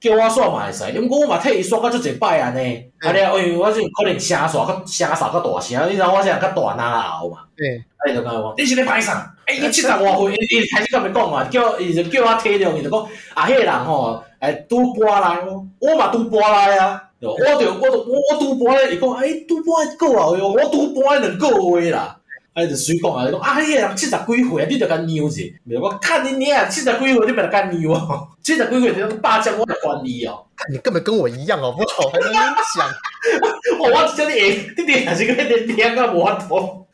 [0.00, 9.32] 叫我刷嘛会使，因为我嘛替伊刷到足侪摆安尼，啊咧，因为我就可能声刷较声扫较大声，你知影我现在较大哪喉嘛，对，啊伊就甲我讲，你是咧摆啥？
[9.46, 13.00] 哎，伊七十外岁， 伊伊开始甲咪讲嘛，叫伊就叫我体谅，伊就讲，
[13.34, 15.38] 啊，迄个人吼，诶，拄搬来，
[15.80, 17.02] 我嘛拄搬来啊。
[17.18, 22.15] 我着我着我我拄搬咧，伊讲哎拄搬一个啊，我拄搬两个月啦，
[22.56, 24.16] 哎就随讲啊，伊讲啊，迄个人七十几
[24.48, 25.42] 岁啊，你着甲让者，
[25.78, 30.42] 我看你娘七十几岁你咪来甲让哦，七十几岁你都霸占我的管理哦，
[30.72, 32.08] 你根本跟我一样哦，不好？
[32.08, 32.88] 还在那想，
[33.78, 36.86] 我我叫你诶， 你点还是个点点啊， 我头，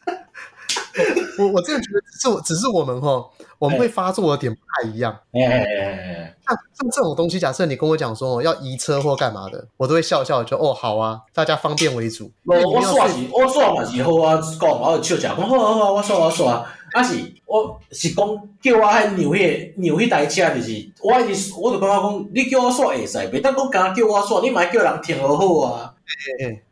[1.38, 3.24] 我我真的觉得只是我只是我们哈。
[3.62, 5.16] 我们会发作的点不太一样。
[5.32, 12.28] 像像这种东西，假设你跟我讲说要移车或干嘛的，我都会笑笑，就哦好啊，大家方便为主。
[12.44, 18.26] 我我说是，我说嘛是好啊，讲我就笑笑，讲好好啊，我说我说啊，啊是，我是讲
[18.60, 25.94] 叫我还扭迄扭迄台车，就是我一直我就感觉讲，你叫我说会使，别当讲敢叫我说，你咪叫人停好好啊。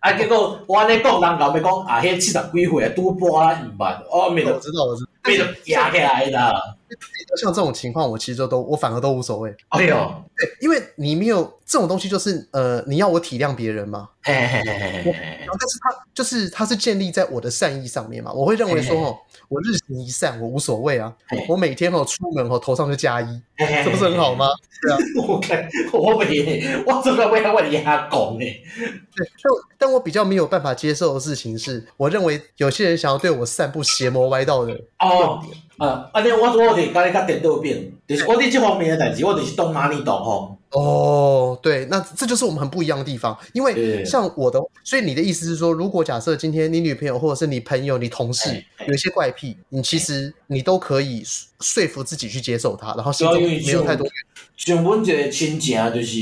[0.00, 6.76] 啊结果我安尼讲，人后面讲啊，迄七十几岁啊，拄搬啊，唔捌，我没得，我知道我知道，没得压起来的。
[7.40, 9.54] 像这种情况，我其实就都我反而都无所谓。
[9.68, 14.08] 哎呦，对，因为你没有这种东西，就是呃，你要我体谅别人嘛。
[14.22, 15.12] 嘿嘿嘿嘿嘿。
[15.40, 18.32] 然后，但是他就是他是建立在我的善意上面嘛。
[18.32, 19.16] 我会认为说哦，
[19.48, 21.14] 我日行一善，我无所谓啊。
[21.48, 23.42] 我每天哦出门哦头上就加一，
[23.84, 24.48] 这不是很好吗？
[24.82, 24.98] 对啊。
[25.26, 28.44] 我看我没，我怎么会要为你瞎讲呢？
[29.16, 35.42] 对，但但我比较没有办法接受的事情是，我认为有些人想要对我散布邪魔歪道的哦。
[35.80, 40.58] 啊，安尼我我就甲你较颠倒变，就是我伫这方面诶代志，我就是懂哪里懂吼。
[40.72, 51.24] 哦，对，那这就是我们很不一样的地方，因为像我的，所以你的意思是说，如果假设今天你女朋友或者是你朋友、你同事有一些怪癖，你其实你都可以
[51.60, 54.06] 说服自己去接受他，然后心中没有太多。
[54.56, 56.18] 像阮一个亲戚就是，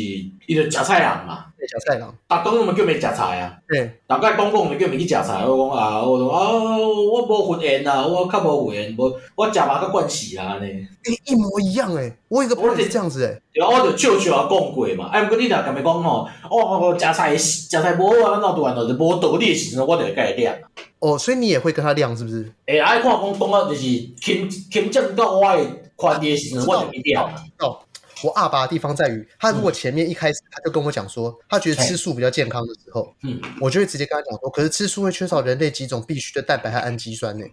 [0.46, 1.44] 伊就食菜人嘛。
[1.60, 3.58] 食菜人，逐工拢嘛叫伊食菜啊。
[3.68, 5.44] 对，大概讲讲，咪叫伊去食菜。
[5.44, 10.86] 我讲啊，我讲啊，我无佛缘啊，我较无缘，无我食嘛较惯死啊，安尼。
[11.04, 13.42] 诶，一模一样诶，我有个朋友是这样子诶。
[13.52, 15.08] 然后，我就笑笑啊讲过嘛。
[15.12, 20.54] 哎，毋过你若甲咪讲吼，哦，食菜食菜无好啊，哪拄安怎就无道理诶时阵，我就会甲伊亮。
[21.00, 22.52] 哦，所以你也会跟他亮是不是？
[22.66, 23.80] 诶，爱看讲讲啊，就是
[24.20, 25.66] 倾倾正到我诶
[25.96, 27.30] 宽啲诶时阵，我就会亮。
[27.60, 27.80] 哦。
[28.24, 37.46] 我阿爸的地方在于，他如果前面一开始他就跟我讲说，他觉得吃素比较健康的时候，嗯，我就会直接跟他讲说，可是吃素会缺少人类几种必需的蛋白和氨基酸呢，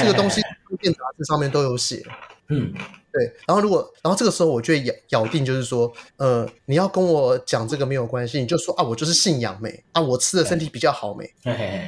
[0.00, 0.40] 这个东西
[0.80, 2.02] 电杂志上面都有写，
[2.48, 2.74] 嗯。
[3.12, 11.28] 对，然后如果，然后这个时候我就会咬咬定，就是说，呃，你要跟我讲这个没有关系，你就说啊，我就是信仰美啊，我吃的身体比较好美。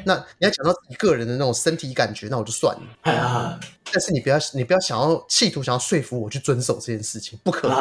[0.05, 3.61] 那你要讲到一个人的那种身体感觉，那我就算了。
[3.93, 7.79] 但是你不要，你不要想要企图想要说服我去遵守这件事情，不可能。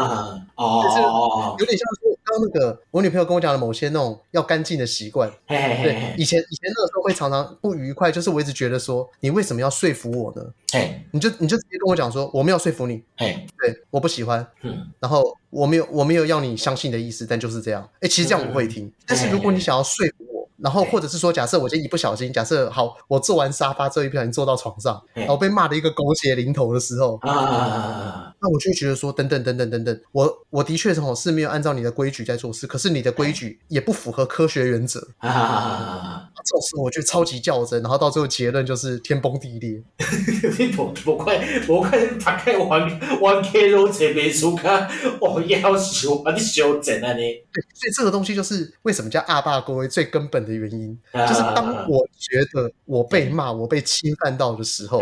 [0.56, 5.30] 哦，就是有点像说刚刚那个我女朋友跟我讲的某些那种要干净的习惯。
[5.48, 10.42] 对，以前以前那个时候会常常不愉快，就是我一直觉得说，你为什么要说服我呢？
[10.74, 13.04] 哎，你就你就直接跟我讲说，我没有说服你。
[13.18, 13.46] 哎。
[13.62, 17.88] 对，我不喜欢，嗯，然后我没有我没有要你相信的意思，但就是这样。
[18.00, 20.31] 哎，其实这样我会听，嗯、但是如果你想要说服我，
[20.62, 36.28] 然后或者是说，假设我今天一不小心，假设好，我坐完沙发之后一不小心坐到床上，然后被骂的一个狗血淋头的时候，啊，那我就会觉得说，等等等等等等，我我的确是吼是没有按照你的规矩在做事，可是你的规矩也不符合科学原则，啊。
[36.43, 39.80] 这种时候我觉得超级较真，然后到最后结论就是天崩地裂。
[40.76, 44.89] 我我快我快打开玩玩 K 肉这边书看，
[45.20, 47.22] 我要修把你修整啊你。
[47.53, 54.99] 对，所以这个东西就是为什么叫阿爸归最根本的原因，就是当我觉得我被骂、我被侵犯到的时候，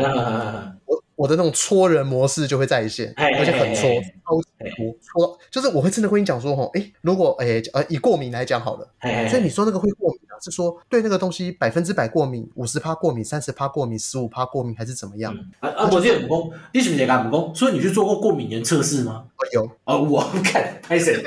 [0.86, 1.00] 我。
[1.20, 3.90] 我的那种戳人模式就会在线，而且很戳，
[4.24, 8.88] 超级戳，戳就是我会真的跟你讲说，吼，诶，如果诶呃以过敏来讲好了，
[9.30, 15.36] 所以你说那个会过敏啊，是说对那个东西百分之百过敏，五十趴过敏，三十趴过敏，十五趴过敏，还是怎么样？
[15.60, 17.54] 啊啊，我这个不公，你是不是也敢不公？
[17.54, 19.26] 所以你去做过过敏原测试吗？
[19.52, 21.24] 有啊，我看拍谁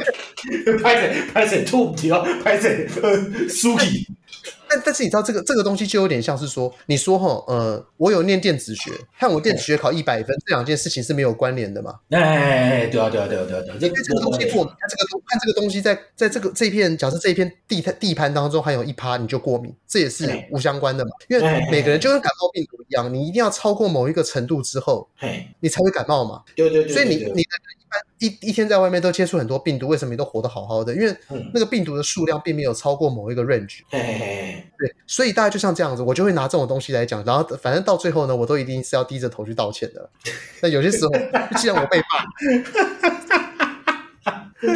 [0.83, 2.87] 拍谁拍谁吐不掉，拍谁
[3.49, 4.07] 输气。
[4.69, 11.95] 但但是你知道这个这个东西就有点像是说，你说哈，呃，我有念电子学，看我电子学考一百分，这两件事情是没有关联的嘛？
[12.11, 21.11] 哎，对啊，对啊，对啊，对啊，对啊，这个东西过敏，看这个东看这个东西在在这个这片，假设这一片地地盘当中还有一趴，你就过敏，这也是无相关的嘛？
[21.29, 25.07] 因为每个人就跟感冒病毒一样，你一定要超过某一个程度之后，
[25.61, 26.43] 你才会感冒嘛？
[26.57, 27.51] 对对对，所以你你的。
[28.23, 30.95] 一一天在外面都接触很多病毒，为什么你都活得好好的？
[30.95, 31.13] 因为
[31.53, 33.81] 那个病毒的数量并没有超过某一个 range。
[33.91, 34.65] 对，
[35.09, 40.09] 所以大概就像这样子，我就会拿这种东西来讲，然后反正到最后呢，我都一定是要低着头去道歉的。
[40.61, 41.11] 那有些时候，
[41.57, 42.05] 既然我被骂，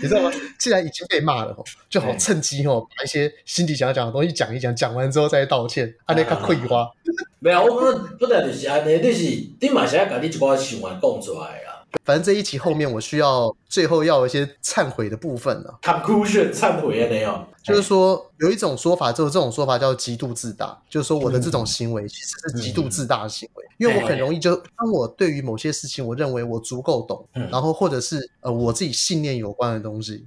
[0.00, 0.30] 你知道吗？
[0.58, 1.54] 既然已经被骂了，
[1.90, 6.90] 就好趁机哦，把一些心底想要讲的东西讲一讲，讲完之后再道歉，安尼较快话。
[7.38, 11.67] 没有，我不不得就是安尼，你是你嘛是要把你一寡想法讲出来啊。
[12.04, 15.78] 反正这一集后面我需要最后要有一些忏悔的部分了。
[15.82, 17.44] Conclusion 忏悔也没有？
[17.62, 30.24] 就是说有一种说法，就是这种说法叫极度自大，就是说我的这种行为其实是极度自大的行为，因为我很容易就当我对于某些事情，我认为我足够懂，然后或者是呃我自己信念有关的东西，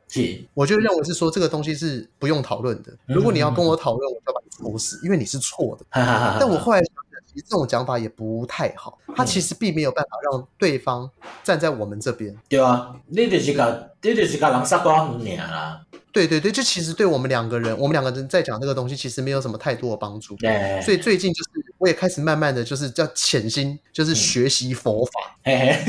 [0.54, 2.92] 我就认为是说这个东西是不用讨论的。
[3.08, 5.86] 如果你要跟我讨论，我就要把你戳死，因为你是错的。
[6.40, 6.82] 但我后来。
[7.32, 11.10] 其实这种讲法也不太好，他其实并没有办法让对方
[11.44, 12.36] 站在我们这边。
[12.50, 15.82] 对啊，你就是个，你就是个人杀多少年啦。
[16.12, 20.36] 对对对，这其实对我们两个人，我们两个人在讲这个东西，其实没有什么太多的帮助。
[20.36, 25.12] 对，所以最近就是我也开始慢慢的就是叫潜心，就是学习佛法。
[25.44, 25.80] 嘿嘿，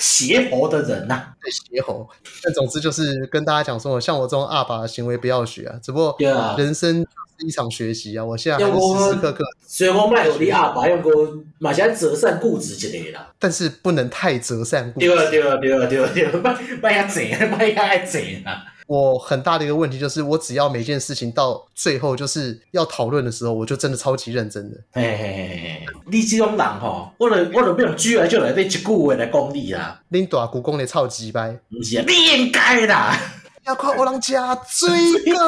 [0.00, 2.08] 邪佛的人呐，对邪佛。
[2.42, 6.16] 但总之就是跟大家讲说，像我这种阿爸的行为不要学啊，只不过
[6.58, 7.06] 人生是。
[7.42, 8.22] 一场学习啊！
[8.22, 11.10] 我现在还是时时刻刻，所以我卖有你阿爸用过，
[11.58, 15.06] 马些折善固执之类的，但是不能太折善固执。
[15.06, 18.62] 对啊对啊对啊对啊对啊，卖卖下贼，卖下爱贼啊！
[18.90, 24.76] 我很大的一个问题就是，我只要每件事情到最后就是要讨论的时候，我就真的超级认真的。
[24.90, 30.00] 嘿嘿嘿嘿，你这种人吼，我来我来不用举来就来对一句话来讲你啊！
[30.10, 33.16] 恁大姑讲的超级掰，不是啊，你应该啦。
[33.64, 34.88] 要看我人家追
[35.32, 35.38] 个，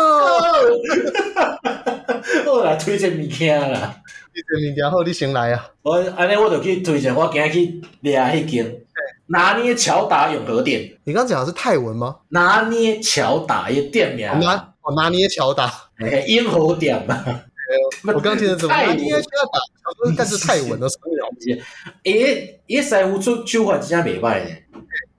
[2.47, 3.97] 我来推荐物件啦。
[4.33, 5.69] 推荐物件好，你先来啊。
[5.83, 8.82] 我安尼我就去推荐，我今日去掠迄间
[9.33, 10.95] 拿捏巧打永和店。
[11.05, 12.17] 你刚刚讲的是泰文吗？
[12.29, 14.27] 拿捏巧打一店名。
[14.41, 15.73] 拿我拿捏巧打，
[16.27, 17.25] 英和店嘛。
[18.15, 18.75] 我刚听的怎么？
[18.75, 19.59] 拿捏巧打，
[20.19, 21.63] 但 是泰文的什么了不起？
[22.05, 24.51] 诶，伊师傅出手法真正袂歹呢。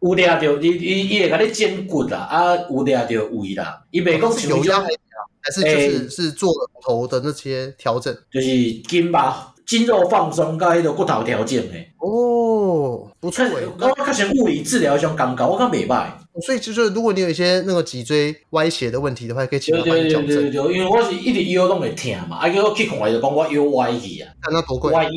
[0.02, 6.54] 有抓到，伊伊伊会甲你剪骨啦，啊，有抓到胃啦，伊袂讲是有压还是就是是做
[6.86, 8.48] 头的那些调整，就是
[8.82, 11.92] 筋吧，筋肉放松，甲迄个骨头调整诶。
[12.00, 16.08] 哦，不错诶，我较像物理治疗一种感觉，我感觉袂歹。
[16.46, 20.28] 所以就是，如果你有一些那个脊椎歪斜的问题的话，可以请他帮你矫正。
[20.28, 24.34] 对对对对，因为我是一直腰拢会疼嘛，啊，叫我去看伊就讲我腰歪去啊。
[24.52, 24.92] 那多贵？
[24.92, 25.10] 歪腰，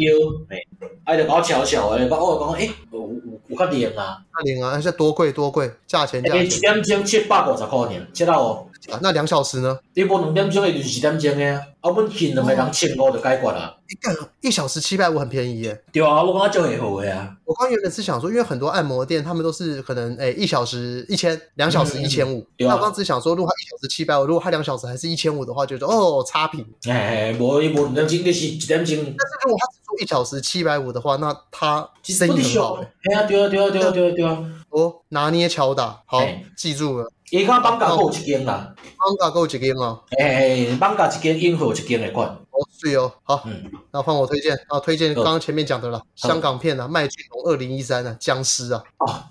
[0.50, 0.66] 诶，
[1.04, 3.10] 啊，就搞巧巧诶，我我讲诶，有有
[3.48, 6.44] 有较灵啊，较灵啊，而且多贵多贵，价钱价钱。
[6.44, 8.66] 一点钟七百五十块尔，知道哦。
[8.90, 9.78] 啊，那两小时呢？
[9.94, 13.76] 你无两点钟的就是一点钟的啊，啊，阮近两个人千五就解决了。
[13.88, 15.80] 一个一小时七百五很便宜耶。
[15.92, 17.36] 对啊，我刚刚就很好呀。
[17.44, 22.44] 我刚原本是想说，因为很多按摩店他们都是可能诶一小时一千，两小时一千五。
[22.58, 26.64] 那我刚只想说，如果他一小时七百五，如果他两小时还是一千五的话，就说哦差评。
[26.88, 28.96] 哎，无伊无两点钟，你是一点钟。
[28.96, 32.80] 但是如果他只做一小时七百五的话，那他生意很好。
[33.02, 34.44] 哎呀，对啊对啊对啊对啊对啊。
[34.70, 36.20] 哦，拿捏敲打，好，
[36.56, 37.08] 记住了。
[37.30, 40.00] 伊讲放假有一间啦，放假有一间哦。
[40.16, 42.38] 诶，放假一间，因有一间的款。
[42.56, 48.82] 哦，对哦，好，嗯，那换我推荐啊，推荐刚刚前面讲的了，香港片啊，麦浚龙二零一三啊，僵尸啊。
[48.98, 49.22] 哦，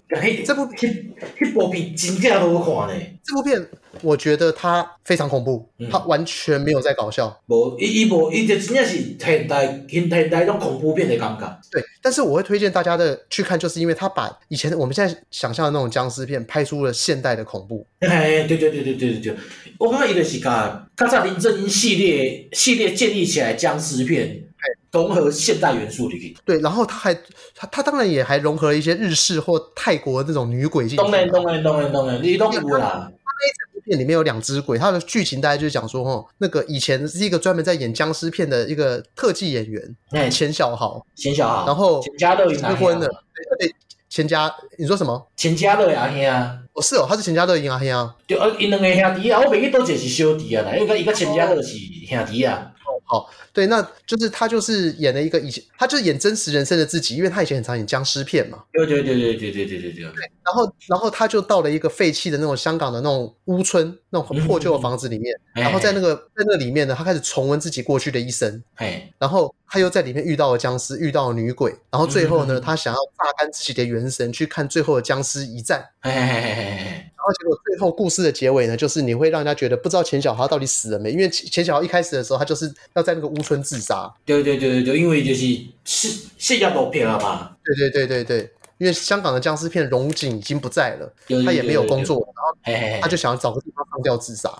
[0.45, 3.03] 这部片，这部片真正好看呢。
[3.23, 3.67] 这部片
[4.01, 7.41] 我觉得它非常恐怖，它完全没有在搞笑。
[7.47, 11.59] 无，伊伊无，伊就真正是现代现代代种恐怖片的感觉。
[11.71, 17.85] 对，但是我会推荐大家的去看，就是因为它把以前我们现在想象的那种僵尸片拍出了现代的恐怖。
[17.99, 19.35] 哎，对对对对对对对，
[19.79, 24.43] 我感觉伊就是甲较早林正英系列系列建立起来僵尸片，
[24.91, 26.37] 融合现代元素里去。
[26.45, 27.13] 对，然后他还
[27.55, 30.97] 他他当然也还融合了一些日式或泰国的那种女鬼进去。
[30.97, 33.09] 当然当然当然当然，你都有啦。
[33.09, 43.75] 那一整部片里面有两只鬼，它的剧情大概就是讲说，哦，那个以前是一个专门在演僵尸片的一个特技演员，哎，钱小豪，钱小豪，然后钱嘉乐结婚了，对对，
[44.09, 45.27] 钱嘉，你说什么？
[45.35, 52.71] 钱嘉乐阿兄啊，哦是哦，他是钱嘉乐阿兄啊，对，啊，因两个兄弟啊，我袂记多一个是小弟啊，啦，因为伊个钱嘉乐是兄弟啊。
[53.07, 58.63] 好，对，那就是他就是演了一个以前，他就是演真实人生的自己，因为他以前很常演僵尸片嘛。
[58.73, 60.03] 对对对对对对对对对。
[60.43, 65.33] 然后，然后他就到了一个废弃的那种香港的那种屋村，那种很破旧的房子里面。
[65.55, 68.63] 嗯、然后在那个在那里面呢，他开始重温自己过去的一生。
[68.75, 71.75] 嘿然后他又在里面遇到了僵尸，遇到了女鬼。
[71.91, 75.83] 然后最后呢，嗯、他想要榨干自己的元神，去看最后的僵尸一战。
[76.01, 77.11] 嘿嘿嘿嘿嘿。
[77.14, 84.13] 然后结果最后故事的结尾呢，就是你会让人家觉得不知道钱小豪到底死了没，因为钱小豪一开始的时候，他就是要在那个屋村自杀。
[84.25, 87.51] 对对对对对，因为就是是是要毒片了嘛。
[87.63, 91.11] 对对对对对，因为香港的僵尸片荣景已经不在了，
[91.43, 92.17] 他也没有工作，
[92.65, 94.51] 然后他就想要找个地方上吊自杀。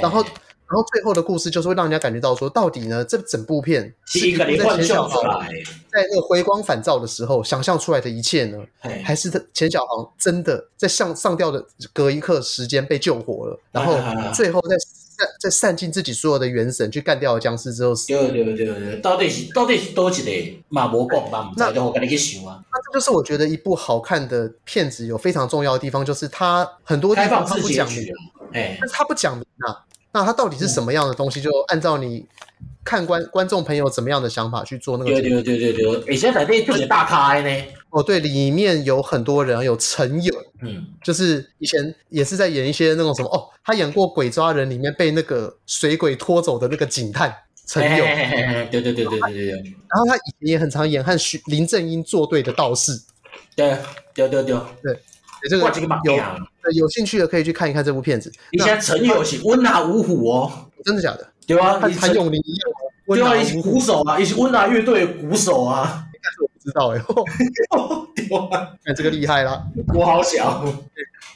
[0.00, 0.24] 然后。
[0.66, 5.22] 然后最后的故事就是会让人家感觉到说，到底呢，这整部片是一个在钱小豪
[5.90, 8.58] 在那个回光返照的时候想象出来的一切呢，
[9.04, 13.96] 还是他钱小豪真的在上上吊的隔一刻时间被救活了，然后
[14.32, 14.76] 最后在
[15.16, 18.08] 在在散尽自己所有的元神去干掉了僵尸之后死。
[18.08, 21.52] 对对对对，到底是到底是多一个马博讲吧？
[21.56, 22.60] 那我跟你去想啊。
[22.72, 28.08] 那这就是我觉得一部好看的片子有非常重要的地方，就是它很多地方它不讲明，
[28.52, 29.84] 哎，但是它不讲明啊。
[30.14, 31.42] 那它到底是什么样的东西？
[31.42, 32.24] 就按照你
[32.84, 35.10] 看观观众朋友怎么样的想法去做那个。
[35.10, 37.64] 对对对对对，以前反正就是大咖呢。
[37.90, 47.34] 哦，对，里面有很多人，有陈友，嗯，就是以前也是在演一些那种什么哦，他演过《鬼抓人》里面被那个水鬼拖走的那个警探
[47.66, 48.04] 陈友。
[48.04, 49.50] 对对对对对对对。
[49.50, 52.92] 然后他以前也很常演和徐林正英作对的道士。
[53.56, 53.76] 对
[54.14, 54.98] 对对对对。
[55.50, 55.64] 这个
[56.04, 56.16] 有
[56.72, 58.32] 有兴趣的可以去看一看这部片子。
[58.52, 60.50] 以前陈友是温拿五虎哦，
[60.84, 61.28] 真的假的？
[61.46, 62.70] 对啊，他谭咏麟一样，
[63.06, 66.04] 对啊，一起鼓手啊，一起温拿乐队的鼓手啊。
[66.22, 66.98] 但是我不知道哎，
[68.84, 69.62] 看这个厉害啦，
[69.94, 70.64] 我好小。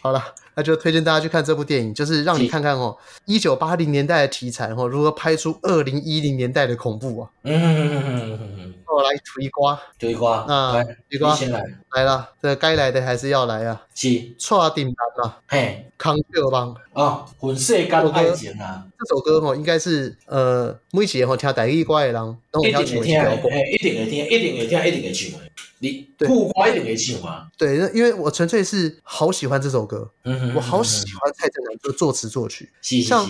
[0.01, 0.23] 好了，
[0.55, 7.31] 那就推荐大家去看这部电影，就是让你看看哦，一九八零年代的题材哦，如何拍出二零一零年代的恐怖啊。
[7.43, 8.75] 嗯。
[8.91, 11.35] 我来推瓜，推瓜啊，推瓜。
[11.35, 11.63] 先来。
[11.93, 14.35] 来了，这该来的还是要来啊，是。
[14.39, 25.48] 错定单嘛，嘿，康秀帮啊，粉世间爱情啊，这首歌吼应该是呃，每一个吼听台语歌的人一定会听，一定会听，一定会听，一定会唱的，
[25.81, 27.49] 你副歌一定会唱吗？
[27.57, 30.11] 对，因为我纯粹是好喜欢这首歌，
[30.55, 33.24] 我好喜欢蔡振南的作词作曲，像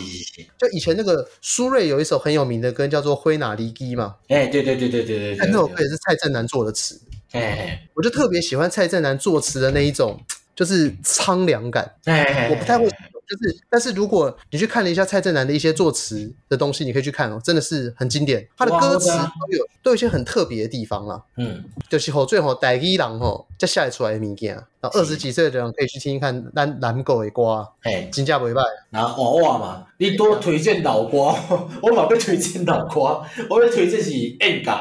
[0.57, 5.47] 就以前那个苏芮有一首很有名的歌叫做《灰哪里基》嘛，哎，对对对对对对。
[5.47, 7.01] 那首歌也是蔡振南做的词，
[7.33, 10.19] 哎我就特别喜欢蔡振南作词的那一种，
[10.57, 11.95] 就是苍凉感。
[12.05, 12.89] 哎我不太会
[13.29, 18.49] 就是，但是如果你去看了一下蔡振南的一些作词的东西，你可以去看哦，真的是很经典。
[18.57, 21.23] 他的歌词都有都有一些很特别的地方啦。
[21.37, 24.55] 嗯，就是吼最后台语人吼，才写得出来的物件。
[24.81, 28.63] 然后二十几岁的人可以去听听看咱南狗的歌，哎，真正袂歹。
[28.91, 31.35] 然后娃娃嘛，你多推荐老歌，
[31.83, 34.73] 我嘛要推荐老歌，我要推荐是演歌。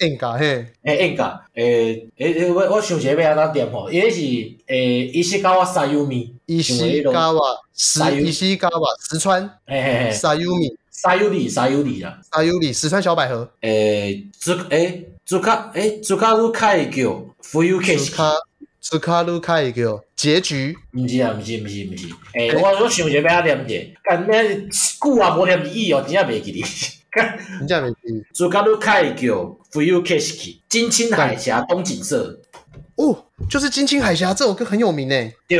[0.00, 1.24] 演歌嘿，诶演歌，
[1.54, 7.40] 诶诶，我我想一下要安怎点吼，伊迄是诶伊是甲我三优米，伊西加瓦
[7.74, 18.32] 石，伊西加瓦石川，哎嘿嘿，沙优米，沙优里，沙优里啦，沙优里，石川小百合，诶，朱诶朱卡诶朱卡鲁凯叫，Full Case，朱卡
[18.80, 24.42] 朱卡鲁凯叫，结局，毋是啊，毋是毋是毋是，诶，我我想一下要安怎点，干咩
[25.02, 26.64] 久啊无念伊哦，真正袂记哩。
[27.60, 28.24] 你这样没听？
[28.32, 32.40] 朱卡鲁凯叫 Full Case，金青海峡东景色。
[32.94, 35.32] 哦，就是金青海峡这首歌很有名诶。
[35.46, 35.58] 对，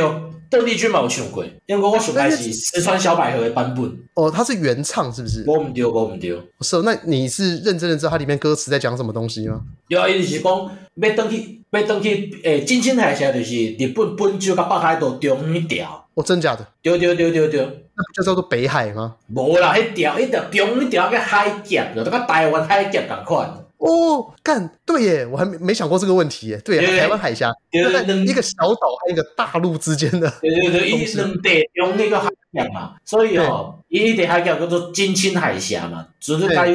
[0.49, 3.85] 邓丽君嘛有唱过，因为我想的是四川小百合的版本。
[4.15, 5.43] 哦，他是原唱是不是？
[5.45, 6.29] 我唔对，我唔对。
[6.61, 9.61] 是哦，那你是认真的知道它里面歌词在讲什么东西吗？
[9.87, 16.07] 有啊，伊就是讲要登去，要登去，诶，金青海峡就是日本本州甲北海道中一条。
[16.15, 16.65] 哦，真假的？
[16.81, 19.15] 对对对对对，那不就叫做北海吗？
[19.33, 23.65] 无啦，迄条迄条中一条叫海峡，就跟台湾海峡同款。
[23.79, 26.57] 哦，干，对耶，我还没没想过这个问题耶。
[26.63, 30.31] 对，台湾海峡，在一个小岛和一个大陆之间的。
[30.41, 36.65] 对对对，伊两地用那个海峡嘛，所以哦，伊迄个海峡叫做金青海峡嘛，就是甲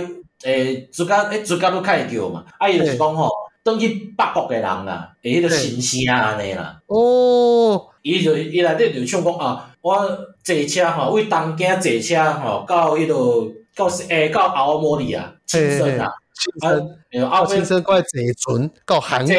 [0.44, 3.30] 诶，自家诶，自家都开叫嘛，啊，伊就是讲吼，
[3.62, 6.80] 等去北国的人啊，诶，迄个新声安尼啦。
[6.86, 7.88] 哦。
[8.02, 9.96] 伊就伊内底就唱讲啊，我
[10.42, 16.12] 坐车吼，为东京坐车吼，到迄落到诶到澳摩里啊，青森啊，
[17.30, 18.20] 啊，青森过来坐
[18.56, 19.34] 船到韩国，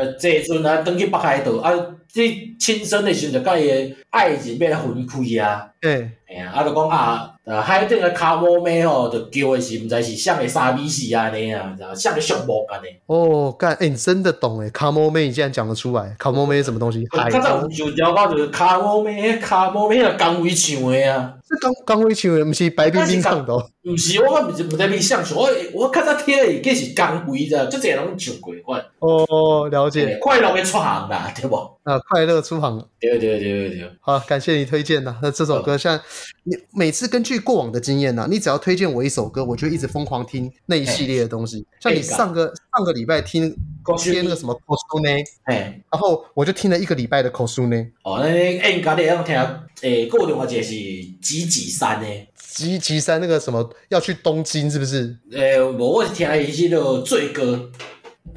[0.00, 1.72] 呃，坐船啊，登去北海道啊，
[2.08, 7.28] 即青森的时阵就甲伊诶爱人要来分开啊，诶，哎呀，啊，就讲啊。
[7.44, 12.86] 呃，海顶个卡摩妹吼，就叫的是毋知是啥个啥米西安尼啊，啥个畜牧安尼。
[13.06, 17.04] 哦，干，诶、欸，你真的懂诶，卡摩妹你竟然讲得出来，卡摩妹是什么东西？
[17.10, 17.28] 海。
[17.28, 21.34] 较早有条歌就是卡摩妹，卡摩妹个江蕙唱的啊。
[21.52, 23.52] 这江江蕙唱的，毋是白冰冰唱的。
[23.82, 28.82] 不是，我不是毋知咪像我我较早听的伊个是江蕙的，就这样拢唱过款。
[29.00, 30.18] 哦，了解。
[30.20, 31.56] 快乐的出行啦，对不？
[31.84, 32.78] 啊，快乐出航。
[33.00, 33.90] 对对对对对。
[34.00, 35.18] 好，感谢你推荐呐。
[35.20, 36.00] 那这首歌像
[36.44, 41.66] 你每次根据过往的经验呐，你只要推荐我一首歌，我就一直疯狂听那一系列的东西。
[41.80, 43.50] 像你上个上个礼拜听
[43.98, 47.90] 听那个什么 cosune，哎，然后我就听了一个礼拜的 cosune。
[48.04, 48.26] 哦，那
[48.60, 49.36] 哎，你刚才要听
[49.80, 52.06] 诶，过电话节是吉吉山呢？
[52.36, 55.16] 吉吉山那个什么要去东京是不是？
[55.32, 57.70] 诶，我是听一些个醉歌，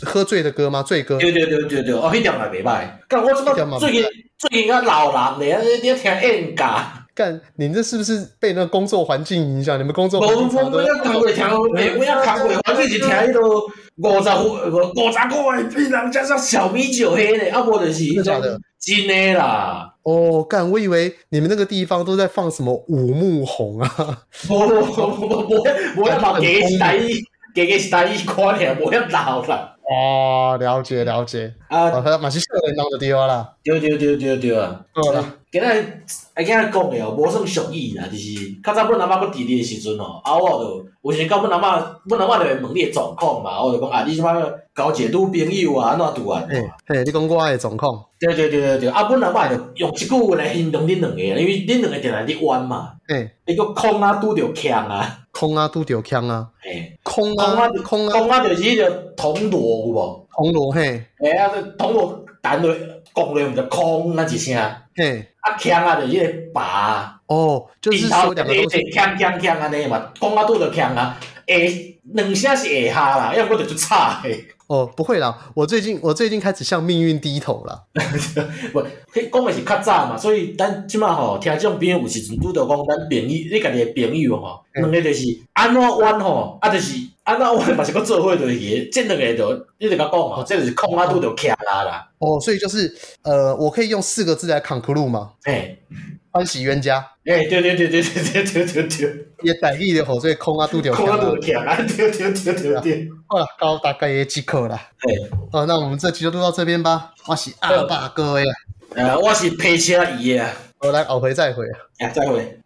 [0.01, 0.83] 喝醉的歌吗？
[0.83, 1.17] 醉歌。
[1.17, 2.85] 对对对对对，哦，那条嘛袂歹。
[3.07, 4.03] 干我怎么最近
[4.37, 6.63] 最近啊老人咧，你要听演歌。
[7.13, 9.79] 干，你这是不是被那个工作环境影响？
[9.79, 10.37] 你们工作环境？
[10.53, 14.51] 我我我要扛过听，我要扛过，反正是听迄个五十五
[14.95, 19.93] 五十块的槟榔加上小米酒黑的，啊不就是真的真的啦。
[20.03, 24.19] 哦，干，我以为你们那个地方都在放什么五木红啊？
[24.45, 25.63] 不不不不不，
[26.01, 27.23] 我要放给是台语，
[27.55, 29.74] 给给是台语款的，我要老了。
[29.89, 31.53] 哦，了解了解。
[31.69, 33.53] 啊，嘛是少年郎的地方啦。
[33.63, 34.83] 对对对对对啊。
[34.93, 35.23] 好啦。
[35.55, 35.67] 今日
[36.33, 44.33] 爱今日讲诶哦，无算俗语啦，就是较早阮阿妈佫伫你诶时阵哦，啊我就有时甲阮阿妈，阮阿妈就会问你诶状况嘛，我就讲啊，你即摆
[44.75, 46.43] 交一个女朋友啊，安怎拄啊？
[46.49, 48.03] 嘿，嘿，你讲我诶状况。
[48.19, 52.91] 对对对对对，啊，阮阿妈就用一句话来形容恁两个，因为恁两个定来伫弯嘛。
[53.07, 56.49] 嘿，伊叫空啊拄着强啊，空啊拄着强啊。
[56.59, 60.27] 嘿，空啊空啊空啊，就是迄个铜锣有无？
[60.35, 61.01] 铜锣嘿。
[61.23, 62.71] 哎啊，铜锣弹落
[63.15, 64.55] 讲落毋就空啊一声。
[64.95, 65.25] 嘿。
[65.41, 71.17] 啊，强啊，就是迄个拔哦，就是说两个东西，枪枪枪安尼嘛，讲啊拄着强啊，
[71.47, 74.45] 会，两声是下哈啦，要不就就差诶。
[74.67, 77.83] 哦，不会啦，我最近我最近开始向命运低头了。
[78.73, 78.81] 不，
[79.13, 85.23] 迄讲的是较早嘛，所以咱即马吼听种朋友有时阵拄着讲咱朋友，你家己的朋友吼，两个就是
[85.53, 86.93] 安怎弯吼，啊，就是
[87.25, 92.07] 安怎弯嘛是个做伙落去，这两个就你着甲讲吼，这就是空啊拄着枪啦啦。
[92.19, 95.31] 哦，所以就是呃，我可以用四个字来 conclude 吗？
[95.45, 95.75] 哎，
[96.29, 96.99] 欢喜冤家。
[97.25, 101.03] 哎，对对对对对对对对对，也台语的吼，所以空啊拄着枪。
[101.03, 103.09] 空啊拄着枪啊，对对对对对。
[103.25, 104.75] 好了，高大概也即可了。
[104.75, 105.09] 哎，
[105.51, 107.11] 好，那我们这期就录到这边吧。
[107.25, 108.45] 我是阿爸哥呀，
[108.93, 110.53] 呃，我是陪车姨啊。
[110.77, 111.65] 我来，后回再会。
[111.97, 112.59] 哎，再会。